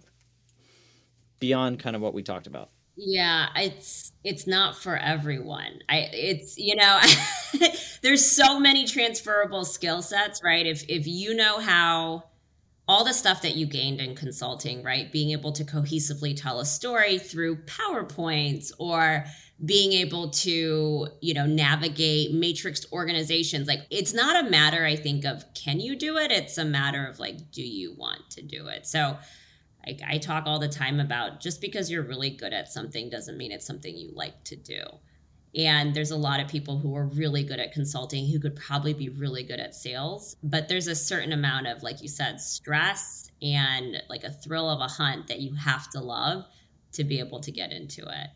beyond 1.40 1.80
kind 1.80 1.96
of 1.96 2.02
what 2.02 2.14
we 2.14 2.24
talked 2.24 2.48
about 2.48 2.70
yeah 2.96 3.48
it's 3.56 4.12
it's 4.24 4.46
not 4.46 4.76
for 4.76 4.96
everyone. 4.98 5.80
I 5.90 6.10
it's 6.14 6.58
you 6.58 6.76
know 6.76 7.00
there's 8.02 8.26
so 8.26 8.60
many 8.60 8.86
transferable 8.86 9.66
skill 9.66 10.02
sets 10.02 10.42
right? 10.44 10.66
If 10.66 10.84
if 10.90 11.08
you 11.08 11.34
know 11.34 11.60
how 11.60 12.26
all 12.88 13.06
the 13.06 13.14
stuff 13.14 13.42
that 13.44 13.56
you 13.56 13.66
gained 13.66 14.02
in 14.02 14.16
consulting 14.16 14.84
right? 14.84 15.12
Being 15.12 15.32
able 15.32 15.52
to 15.54 15.64
cohesively 15.64 16.40
tell 16.40 16.60
a 16.60 16.66
story 16.66 17.18
through 17.18 17.64
powerpoints 17.64 18.72
or 18.78 19.26
being 19.64 19.94
able 19.94 20.30
to 20.32 21.08
you 21.22 21.34
know 21.34 21.46
navigate 21.46 22.34
matrix 22.34 22.84
organizations 22.92 23.68
like 23.68 23.82
it's 23.92 24.12
not 24.12 24.44
a 24.44 24.50
matter 24.50 24.84
i 24.84 24.96
think 24.96 25.24
of 25.24 25.46
can 25.54 25.80
you 25.80 25.96
do 25.96 26.18
it? 26.18 26.32
It's 26.32 26.58
a 26.58 26.66
matter 26.66 27.06
of 27.06 27.20
like 27.20 27.52
do 27.52 27.62
you 27.62 27.94
want 27.96 28.30
to 28.32 28.42
do 28.42 28.68
it? 28.68 28.88
So 28.88 29.18
I, 29.86 29.98
I 30.08 30.18
talk 30.18 30.46
all 30.46 30.60
the 30.60 30.68
time 30.68 31.00
about 31.00 31.40
just 31.40 31.62
because 31.62 31.90
you're 31.90 32.04
really 32.04 32.30
good 32.30 32.54
at 32.54 32.72
something 32.72 33.10
doesn't 33.10 33.38
mean 33.38 33.52
it's 33.52 33.66
something 33.66 33.96
you 33.96 34.12
like 34.14 34.44
to 34.46 34.56
do. 34.56 34.84
And 35.54 35.94
there's 35.94 36.12
a 36.12 36.18
lot 36.18 36.40
of 36.40 36.48
people 36.48 36.78
who 36.78 36.96
are 36.96 37.06
really 37.06 37.44
good 37.44 37.60
at 37.60 37.74
consulting 37.74 38.28
who 38.28 38.40
could 38.40 38.56
probably 38.56 38.94
be 38.94 39.10
really 39.10 39.44
good 39.44 39.60
at 39.60 39.76
sales. 39.76 40.38
But 40.44 40.70
there's 40.70 40.88
a 40.88 40.96
certain 40.96 41.34
amount 41.34 41.68
of, 41.68 41.84
like 41.84 42.02
you 42.02 42.08
said, 42.08 42.40
stress 42.40 43.30
and 43.42 44.02
like 44.10 44.24
a 44.24 44.32
thrill 44.32 44.70
of 44.70 44.80
a 44.80 44.88
hunt 44.88 45.28
that 45.28 45.40
you 45.40 45.54
have 45.56 45.90
to 45.92 46.00
love 46.00 46.46
to 46.94 47.04
be 47.04 47.20
able 47.20 47.42
to 47.42 47.52
get 47.52 47.72
into 47.72 48.02
it. 48.02 48.28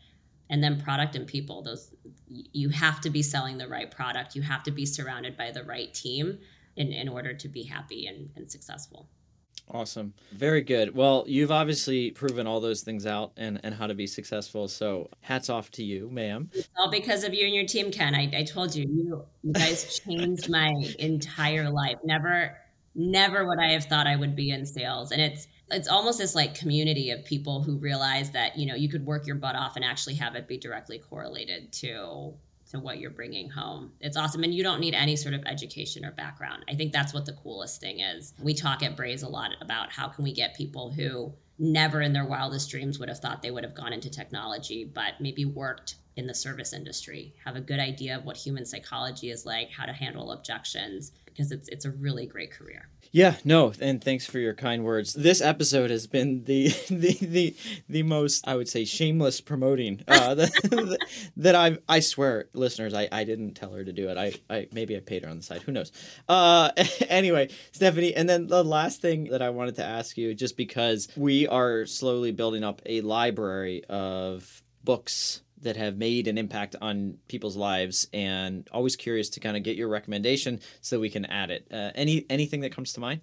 And 0.50 0.62
then 0.62 0.80
product 0.80 1.16
and 1.16 1.26
people, 1.26 1.62
those 1.62 1.94
you 2.28 2.68
have 2.68 3.00
to 3.00 3.10
be 3.10 3.22
selling 3.22 3.58
the 3.58 3.68
right 3.68 3.90
product. 3.90 4.36
You 4.36 4.42
have 4.42 4.62
to 4.64 4.70
be 4.70 4.84
surrounded 4.84 5.36
by 5.36 5.50
the 5.50 5.64
right 5.64 5.92
team 5.92 6.38
in, 6.76 6.92
in 6.92 7.08
order 7.08 7.32
to 7.32 7.48
be 7.48 7.62
happy 7.62 8.06
and, 8.06 8.30
and 8.36 8.50
successful. 8.50 9.08
Awesome. 9.68 10.14
Very 10.32 10.62
good. 10.62 10.94
Well, 10.94 11.24
you've 11.26 11.50
obviously 11.50 12.12
proven 12.12 12.46
all 12.46 12.60
those 12.60 12.82
things 12.82 13.04
out 13.04 13.32
and, 13.36 13.60
and 13.64 13.74
how 13.74 13.86
to 13.88 13.94
be 13.94 14.06
successful. 14.06 14.68
So 14.68 15.10
hats 15.20 15.50
off 15.50 15.70
to 15.72 15.82
you, 15.82 16.08
ma'am. 16.08 16.50
It's 16.52 16.68
all 16.78 16.90
because 16.90 17.24
of 17.24 17.34
you 17.34 17.46
and 17.46 17.54
your 17.54 17.66
team, 17.66 17.90
Ken. 17.90 18.14
I, 18.14 18.30
I 18.36 18.44
told 18.44 18.74
you, 18.74 18.84
you, 18.88 19.24
you 19.42 19.52
guys 19.52 19.98
changed 20.06 20.48
my 20.48 20.72
entire 21.00 21.68
life. 21.68 21.96
Never, 22.04 22.56
never 22.94 23.46
would 23.46 23.58
I 23.58 23.72
have 23.72 23.86
thought 23.86 24.06
I 24.06 24.14
would 24.14 24.36
be 24.36 24.50
in 24.50 24.64
sales. 24.64 25.10
And 25.10 25.20
it's, 25.20 25.48
it's 25.72 25.88
almost 25.88 26.18
this 26.18 26.36
like 26.36 26.54
community 26.54 27.10
of 27.10 27.24
people 27.24 27.60
who 27.60 27.76
realize 27.76 28.30
that, 28.30 28.56
you 28.56 28.66
know, 28.66 28.76
you 28.76 28.88
could 28.88 29.04
work 29.04 29.26
your 29.26 29.36
butt 29.36 29.56
off 29.56 29.74
and 29.74 29.84
actually 29.84 30.14
have 30.14 30.36
it 30.36 30.46
be 30.46 30.58
directly 30.58 30.98
correlated 30.98 31.72
to 31.74 32.34
to 32.76 32.84
what 32.84 32.98
you're 32.98 33.10
bringing 33.10 33.50
home. 33.50 33.92
It's 34.00 34.16
awesome. 34.16 34.44
And 34.44 34.54
you 34.54 34.62
don't 34.62 34.80
need 34.80 34.94
any 34.94 35.16
sort 35.16 35.34
of 35.34 35.42
education 35.46 36.04
or 36.04 36.12
background. 36.12 36.64
I 36.68 36.74
think 36.74 36.92
that's 36.92 37.12
what 37.12 37.26
the 37.26 37.32
coolest 37.32 37.80
thing 37.80 38.00
is. 38.00 38.32
We 38.40 38.54
talk 38.54 38.82
at 38.82 38.96
Braze 38.96 39.22
a 39.22 39.28
lot 39.28 39.50
about 39.60 39.90
how 39.90 40.08
can 40.08 40.24
we 40.24 40.32
get 40.32 40.54
people 40.54 40.92
who 40.92 41.32
never 41.58 42.02
in 42.02 42.12
their 42.12 42.26
wildest 42.26 42.70
dreams 42.70 42.98
would 42.98 43.08
have 43.08 43.18
thought 43.18 43.42
they 43.42 43.50
would 43.50 43.64
have 43.64 43.74
gone 43.74 43.92
into 43.92 44.10
technology, 44.10 44.84
but 44.84 45.14
maybe 45.20 45.44
worked 45.44 45.96
in 46.16 46.26
the 46.26 46.34
service 46.34 46.72
industry, 46.72 47.34
have 47.44 47.56
a 47.56 47.60
good 47.60 47.78
idea 47.78 48.16
of 48.16 48.24
what 48.24 48.36
human 48.36 48.64
psychology 48.64 49.30
is 49.30 49.44
like, 49.44 49.70
how 49.70 49.84
to 49.84 49.92
handle 49.92 50.32
objections, 50.32 51.12
because 51.36 51.52
it's 51.52 51.68
it's 51.68 51.84
a 51.84 51.90
really 51.90 52.26
great 52.26 52.50
career. 52.50 52.88
Yeah, 53.12 53.36
no, 53.44 53.72
and 53.80 54.02
thanks 54.02 54.26
for 54.26 54.38
your 54.38 54.54
kind 54.54 54.84
words. 54.84 55.14
This 55.14 55.40
episode 55.40 55.90
has 55.90 56.06
been 56.06 56.44
the 56.44 56.68
the 56.90 57.18
the, 57.20 57.56
the 57.88 58.02
most 58.02 58.46
I 58.46 58.56
would 58.56 58.68
say 58.68 58.84
shameless 58.84 59.40
promoting 59.40 60.02
uh, 60.08 60.34
that, 60.36 60.98
that 61.36 61.54
I 61.54 61.78
I 61.88 62.00
swear, 62.00 62.48
listeners, 62.52 62.94
I, 62.94 63.08
I 63.12 63.24
didn't 63.24 63.54
tell 63.54 63.72
her 63.72 63.84
to 63.84 63.92
do 63.92 64.08
it. 64.08 64.16
I, 64.16 64.32
I 64.48 64.68
maybe 64.72 64.96
I 64.96 65.00
paid 65.00 65.24
her 65.24 65.30
on 65.30 65.36
the 65.36 65.42
side. 65.42 65.62
Who 65.62 65.72
knows? 65.72 65.92
Uh, 66.28 66.70
anyway, 67.08 67.50
Stephanie, 67.72 68.14
and 68.14 68.28
then 68.28 68.46
the 68.46 68.64
last 68.64 69.00
thing 69.00 69.24
that 69.30 69.42
I 69.42 69.50
wanted 69.50 69.76
to 69.76 69.84
ask 69.84 70.16
you, 70.16 70.34
just 70.34 70.56
because 70.56 71.08
we 71.16 71.46
are 71.48 71.86
slowly 71.86 72.32
building 72.32 72.64
up 72.64 72.82
a 72.86 73.02
library 73.02 73.84
of 73.88 74.62
books 74.84 75.42
that 75.62 75.76
have 75.76 75.96
made 75.96 76.28
an 76.28 76.38
impact 76.38 76.76
on 76.80 77.18
people's 77.28 77.56
lives 77.56 78.08
and 78.12 78.68
always 78.72 78.96
curious 78.96 79.28
to 79.30 79.40
kind 79.40 79.56
of 79.56 79.62
get 79.62 79.76
your 79.76 79.88
recommendation 79.88 80.60
so 80.80 81.00
we 81.00 81.10
can 81.10 81.24
add 81.26 81.50
it. 81.50 81.66
Uh, 81.72 81.90
any 81.94 82.26
anything 82.28 82.60
that 82.60 82.72
comes 82.72 82.92
to 82.92 83.00
mind? 83.00 83.20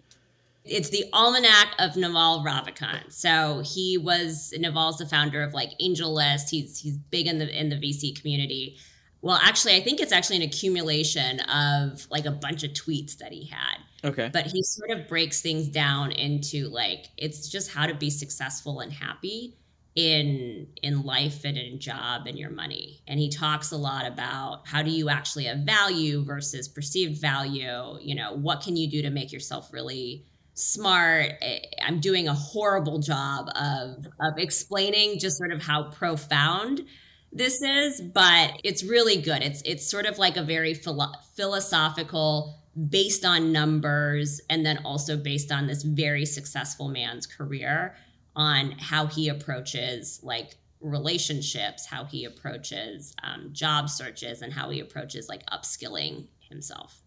It's 0.65 0.89
the 0.89 1.05
almanac 1.11 1.75
of 1.77 1.95
naval 1.97 2.43
ravikant. 2.45 3.11
So 3.11 3.61
he 3.65 3.97
was 3.97 4.53
naval's 4.57 4.97
the 4.97 5.05
founder 5.05 5.43
of 5.43 5.53
like 5.53 5.71
angellist. 5.81 6.49
He's 6.49 6.79
he's 6.79 6.97
big 6.97 7.27
in 7.27 7.37
the 7.37 7.59
in 7.59 7.69
the 7.69 7.75
vc 7.75 8.19
community. 8.19 8.77
Well 9.21 9.39
actually 9.41 9.75
i 9.75 9.81
think 9.81 9.99
it's 9.99 10.11
actually 10.11 10.37
an 10.37 10.41
accumulation 10.41 11.39
of 11.41 12.07
like 12.09 12.25
a 12.25 12.31
bunch 12.31 12.63
of 12.63 12.71
tweets 12.71 13.17
that 13.17 13.31
he 13.31 13.45
had. 13.45 13.77
Okay. 14.05 14.29
But 14.33 14.47
he 14.47 14.63
sort 14.63 14.91
of 14.91 15.07
breaks 15.07 15.41
things 15.41 15.67
down 15.67 16.11
into 16.11 16.67
like 16.69 17.09
it's 17.17 17.47
just 17.49 17.71
how 17.71 17.85
to 17.85 17.93
be 17.93 18.09
successful 18.09 18.79
and 18.79 18.91
happy 18.91 19.57
in 19.95 20.67
in 20.81 21.03
life 21.03 21.45
and 21.45 21.57
in 21.57 21.79
job 21.79 22.25
and 22.25 22.37
your 22.37 22.49
money. 22.49 23.01
And 23.07 23.19
he 23.19 23.29
talks 23.29 23.71
a 23.71 23.77
lot 23.77 24.07
about 24.07 24.67
how 24.67 24.81
do 24.81 24.89
you 24.89 25.09
actually 25.09 25.45
have 25.45 25.59
value 25.59 26.23
versus 26.23 26.67
perceived 26.67 27.21
value? 27.21 27.99
You 28.01 28.15
know 28.15 28.33
what 28.33 28.61
can 28.61 28.75
you 28.75 28.89
do 28.89 29.03
to 29.03 29.09
make 29.09 29.31
yourself 29.31 29.71
really 29.71 30.25
smart? 30.55 31.33
I'm 31.81 31.99
doing 31.99 32.27
a 32.27 32.33
horrible 32.33 32.99
job 32.99 33.49
of 33.55 34.07
of 34.19 34.37
explaining 34.37 35.19
just 35.19 35.37
sort 35.37 35.51
of 35.51 35.61
how 35.61 35.91
profound 35.91 36.81
this 37.31 37.61
is 37.61 38.01
but 38.01 38.59
it's 38.63 38.83
really 38.83 39.21
good. 39.21 39.43
It's 39.43 39.61
it's 39.63 39.87
sort 39.87 40.07
of 40.07 40.17
like 40.17 40.37
a 40.37 40.43
very 40.43 40.73
philo- 40.73 41.13
philosophical 41.35 42.59
based 42.89 43.23
on 43.23 43.51
numbers 43.51 44.41
and 44.49 44.65
then 44.65 44.79
also 44.83 45.17
based 45.17 45.51
on 45.51 45.67
this 45.67 45.83
very 45.83 46.25
successful 46.25 46.89
man's 46.89 47.27
career 47.27 47.95
on 48.35 48.71
how 48.71 49.05
he 49.05 49.29
approaches 49.29 50.19
like 50.23 50.55
relationships, 50.81 51.85
how 51.85 52.03
he 52.03 52.25
approaches 52.25 53.15
um, 53.23 53.49
job 53.51 53.89
searches, 53.89 54.41
and 54.41 54.51
how 54.51 54.69
he 54.69 54.79
approaches 54.79 55.29
like 55.29 55.45
upskilling 55.47 56.27
himself. 56.39 57.02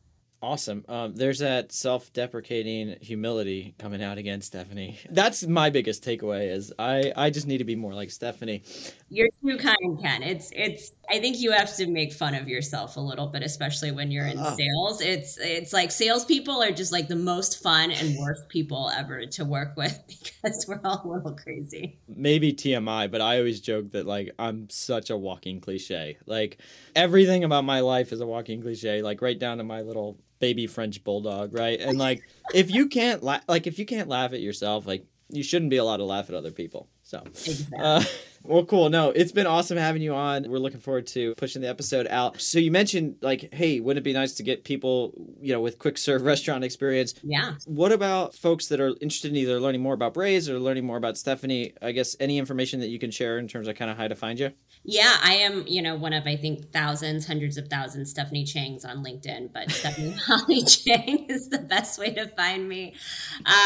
Awesome. 0.47 0.85
Um, 0.89 1.17
there's 1.17 1.41
that 1.41 1.73
self-deprecating 1.73 2.99
humility 3.01 3.75
coming 3.81 4.01
out 4.01 4.17
again, 4.17 4.41
Stephanie. 4.41 4.97
That's 5.11 5.45
my 5.45 5.71
biggest 5.71 6.05
takeaway. 6.05 6.53
Is 6.53 6.73
I 6.79 7.13
I 7.17 7.31
just 7.31 7.49
need 7.49 7.59
to 7.59 7.65
be 7.65 7.75
more 7.75 7.95
like 7.95 8.13
Stephanie. 8.13 8.63
You're 9.11 9.27
too 9.45 9.59
kind, 9.59 10.01
Ken. 10.01 10.23
It's 10.23 10.53
it's. 10.55 10.93
I 11.11 11.19
think 11.19 11.41
you 11.41 11.51
have 11.51 11.75
to 11.77 11.89
make 11.89 12.13
fun 12.13 12.37
of 12.37 12.49
yourself 12.49 12.97
a 12.97 13.01
little 13.01 13.27
bit, 13.27 13.43
especially 13.43 13.91
when 13.91 14.13
you're 14.13 14.27
in 14.27 14.37
sales. 14.37 15.01
It's 15.01 15.37
it's 15.39 15.73
like 15.73 15.91
salespeople 15.91 16.63
are 16.63 16.71
just 16.71 16.93
like 16.93 17.09
the 17.09 17.17
most 17.17 17.61
fun 17.61 17.91
and 17.91 18.17
worst 18.17 18.49
people 18.49 18.89
ever 18.97 19.27
to 19.27 19.45
work 19.45 19.77
with 19.77 20.01
because 20.09 20.65
we're 20.69 20.81
all 20.85 21.03
a 21.05 21.09
little 21.09 21.37
crazy. 21.37 21.99
Maybe 22.07 22.53
TMI, 22.53 23.11
but 23.11 23.21
I 23.21 23.39
always 23.39 23.61
joke 23.61 23.91
that 23.93 24.07
like 24.07 24.31
I'm 24.39 24.71
such 24.71 25.11
a 25.11 25.17
walking 25.17 25.61
cliche. 25.61 26.19
Like 26.25 26.59
everything 26.97 27.45
about 27.45 27.65
my 27.65 27.81
life 27.81 28.13
is 28.13 28.21
a 28.21 28.27
walking 28.27 28.61
cliche. 28.61 29.03
Like 29.03 29.23
right 29.23 29.39
down 29.39 29.59
to 29.59 29.65
my 29.65 29.83
little 29.83 30.19
baby 30.41 30.67
French 30.67 31.05
bulldog, 31.05 31.55
right? 31.55 31.79
And 31.79 31.99
like 31.99 32.23
if 32.53 32.71
you 32.71 32.89
can't 32.89 33.23
la- 33.23 33.41
like 33.47 33.69
if 33.69 33.79
you 33.79 33.87
can't 33.87 34.09
laugh 34.09 34.33
at 34.33 34.41
yourself, 34.41 34.87
like 34.87 35.07
you 35.29 35.43
shouldn't 35.43 35.71
be 35.71 35.77
allowed 35.77 35.99
to 35.99 36.05
laugh 36.05 36.29
at 36.29 36.35
other 36.35 36.51
people. 36.51 36.89
So, 37.03 37.23
exactly. 37.25 37.79
uh, 37.79 38.03
well, 38.49 38.65
cool. 38.65 38.89
No, 38.89 39.11
it's 39.11 39.33
been 39.33 39.47
awesome 39.47 39.77
having 39.77 40.03
you 40.03 40.15
on. 40.15 40.49
We're 40.49 40.59
looking 40.59 40.81
forward 40.81 41.07
to 41.09 41.35
pushing 41.37 41.63
the 41.63 41.69
episode 41.69 42.07
out. 42.09 42.41
So 42.41 42.59
you 42.59 42.71
mentioned 42.71 43.17
like, 43.21 43.53
hey, 43.53 43.81
wouldn't 43.81 44.03
it 44.03 44.05
be 44.05 44.13
nice 44.13 44.35
to 44.35 44.43
get 44.43 44.65
people, 44.65 45.13
you 45.41 45.53
know, 45.53 45.61
with 45.61 45.79
quick 45.79 45.99
serve 45.99 46.23
restaurant 46.25 46.65
experience? 46.65 47.15
Yeah. 47.23 47.55
What 47.67 47.93
about 47.93 48.35
folks 48.35 48.69
that 48.69 48.81
are 48.81 48.89
interested 49.01 49.31
in 49.31 49.37
either 49.37 49.61
learning 49.61 49.83
more 49.83 49.95
about 49.95 50.15
Braze 50.15 50.49
or 50.49 50.59
learning 50.59 50.85
more 50.85 50.97
about 50.97 51.19
Stephanie? 51.19 51.73
I 51.83 51.93
guess 51.93 52.17
any 52.21 52.39
information 52.39 52.81
that 52.81 52.89
you 52.89 52.99
can 52.99 53.11
share 53.11 53.39
in 53.39 53.49
terms 53.49 53.69
of 53.69 53.77
kind 53.77 53.91
of 53.91 53.97
how 53.97 54.09
to 54.09 54.15
find 54.15 54.39
you? 54.39 54.53
Yeah, 54.89 55.17
I 55.21 55.35
am, 55.35 55.67
you 55.67 55.83
know, 55.83 55.97
one 55.97 56.13
of 56.13 56.27
I 56.27 56.37
think 56.37 56.73
thousands, 56.73 57.27
hundreds 57.27 57.57
of 57.57 57.67
thousands 57.67 58.11
Stephanie 58.11 58.45
Chang's 58.45 58.85
on 58.85 59.05
LinkedIn, 59.05 59.53
but 59.53 59.71
Stephanie 59.71 60.13
Holly 60.27 60.63
Chang 60.63 61.27
is 61.29 61.49
the 61.49 61.59
best 61.59 61.99
way 61.99 62.13
to 62.15 62.29
find 62.29 62.69
me. 62.69 62.95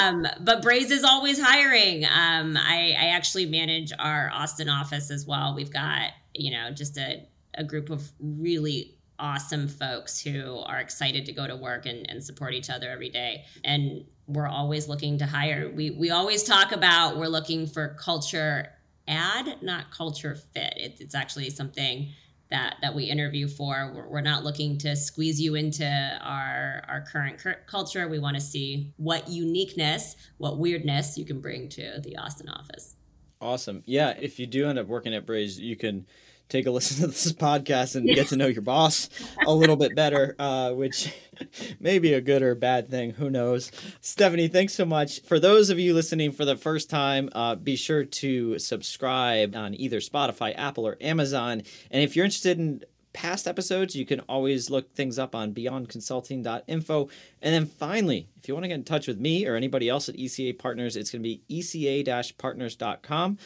Um, 0.01 0.27
but 0.41 0.63
Braze 0.63 0.91
is 0.91 1.05
always 1.05 1.39
hiring. 1.39 2.07
Um, 2.07 2.57
I, 2.57 2.97
I 2.99 3.07
actually 3.09 3.47
manage 3.47 3.93
our 3.99 4.31
Austin 4.33 4.70
office 4.71 5.11
as 5.11 5.27
well. 5.27 5.55
We've 5.55 5.73
got, 5.73 6.13
you 6.35 6.53
know, 6.53 6.71
just 6.71 6.97
a, 6.97 7.27
a 7.55 7.65
group 7.65 7.91
of 7.91 8.11
really 8.21 8.97
awesome 9.19 9.69
folks 9.69 10.19
who 10.21 10.59
are 10.61 10.81
excited 10.81 11.27
to 11.27 11.33
go 11.33 11.47
to 11.47 11.55
work 11.55 11.87
and, 11.87 12.09
and 12.11 12.25
support 12.25 12.55
each 12.55 12.71
other 12.71 12.91
every 12.91 13.11
day. 13.11 13.45
And 13.65 14.05
we're 14.27 14.49
always 14.49 14.89
looking 14.89 15.19
to 15.19 15.27
hire. 15.27 15.71
We 15.75 15.91
we 15.91 16.11
always 16.11 16.45
talk 16.45 16.73
about 16.73 17.19
we're 17.19 17.27
looking 17.27 17.67
for 17.67 17.97
culture 18.01 18.73
add, 19.09 19.63
not 19.63 19.91
culture 19.91 20.35
fit. 20.35 20.73
It, 20.77 20.97
it's 21.01 21.15
actually 21.15 21.51
something 21.51 22.11
that 22.51 22.77
that 22.83 22.95
we 22.95 23.05
interview 23.05 23.49
for. 23.49 23.93
We're, 23.95 24.09
we're, 24.09 24.21
not 24.21 24.45
looking 24.45 24.79
to 24.79 24.97
squeeze 24.97 25.41
you 25.41 25.55
into 25.57 25.87
our 26.23 26.83
our 26.89 27.05
current 27.11 27.43
culture. 27.67 28.09
We 28.09 28.19
want 28.19 28.37
to 28.37 28.41
see 28.41 28.93
what 28.97 29.29
uniqueness, 29.29 30.17
what 30.39 30.59
weirdness 30.59 31.19
you 31.19 31.25
can 31.25 31.41
bring 31.41 31.69
to 31.71 32.01
the 32.03 32.17
Austin 32.17 32.49
office. 32.49 32.97
Awesome. 33.41 33.83
Yeah, 33.87 34.15
if 34.21 34.39
you 34.39 34.47
do 34.47 34.69
end 34.69 34.79
up 34.79 34.87
working 34.87 35.15
at 35.15 35.25
Braze, 35.25 35.59
you 35.59 35.77
can 35.77 36.07
take 36.51 36.67
a 36.67 36.71
listen 36.81 37.01
to 37.01 37.07
this 37.07 37.33
podcast 37.33 37.97
and 37.97 38.07
get 38.07 38.29
to 38.29 38.37
know 38.37 38.49
your 38.49 38.61
boss 38.63 39.09
a 39.47 39.55
little 39.55 39.77
bit 39.77 39.95
better, 39.95 40.35
uh, 40.39 40.73
which 40.73 41.15
may 41.81 41.99
be 41.99 42.13
a 42.13 42.21
good 42.21 42.43
or 42.43 42.55
bad 42.55 42.91
thing. 42.91 43.13
Who 43.13 43.31
knows? 43.31 43.73
Stephanie, 44.01 44.49
thanks 44.49 44.75
so 44.75 44.85
much. 44.85 45.23
For 45.23 45.41
those 45.41 45.71
of 45.71 45.79
you 45.79 45.95
listening 45.95 46.33
for 46.33 46.45
the 46.45 46.57
first 46.57 46.91
time, 46.91 47.31
uh, 47.33 47.55
be 47.55 47.77
sure 47.77 48.05
to 48.05 48.59
subscribe 48.59 49.57
on 49.57 49.75
either 49.75 50.01
Spotify, 50.01 50.53
Apple, 50.57 50.87
or 50.87 50.99
Amazon. 51.01 51.63
And 51.91 52.03
if 52.03 52.17
you're 52.17 52.25
interested 52.27 52.59
in 52.59 52.83
past 53.13 53.47
episodes, 53.47 53.95
you 53.95 54.07
can 54.07 54.21
always 54.21 54.71
look 54.71 54.95
things 54.95 55.19
up 55.19 55.35
on 55.35 55.53
beyondconsulting.info. 55.53 57.09
And 57.43 57.55
then 57.55 57.67
finally, 57.67 58.29
if 58.37 58.49
you 58.49 58.55
want 58.55 58.65
to 58.65 58.69
get 58.69 58.75
in 58.75 58.85
touch 58.85 59.07
with 59.07 59.19
me 59.19 59.47
or 59.47 59.57
anybody 59.57 59.89
else 59.89 60.09
at 60.09 60.17
ECA 60.17 60.59
Partners, 60.59 60.97
it's 60.97 61.11
going 61.11 61.23
to 61.23 61.29
be 61.29 61.43
eca-partners.com. 61.49 63.39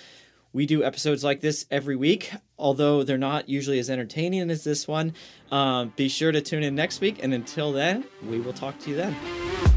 We 0.53 0.66
do 0.66 0.85
episodes 0.85 1.24
like 1.24 1.40
this 1.40 1.66
every 1.68 1.96
week, 1.96 2.33
although 2.57 3.03
they're 3.03 3.18
not 3.18 3.48
usually 3.48 3.81
as 3.81 3.90
entertaining 3.90 4.50
as 4.50 4.62
this 4.62 4.87
one. 4.87 5.14
Um, 5.50 5.92
be 5.96 6.09
sure 6.09 6.31
to 6.31 6.40
tune 6.40 6.62
in 6.62 6.77
next 6.77 7.00
week, 7.00 7.24
and 7.24 7.35
until 7.35 7.72
then, 7.72 8.05
we 8.22 8.38
will 8.38 8.53
talk 8.53 8.79
to 8.81 8.90
you 8.90 8.96
then. 8.96 9.73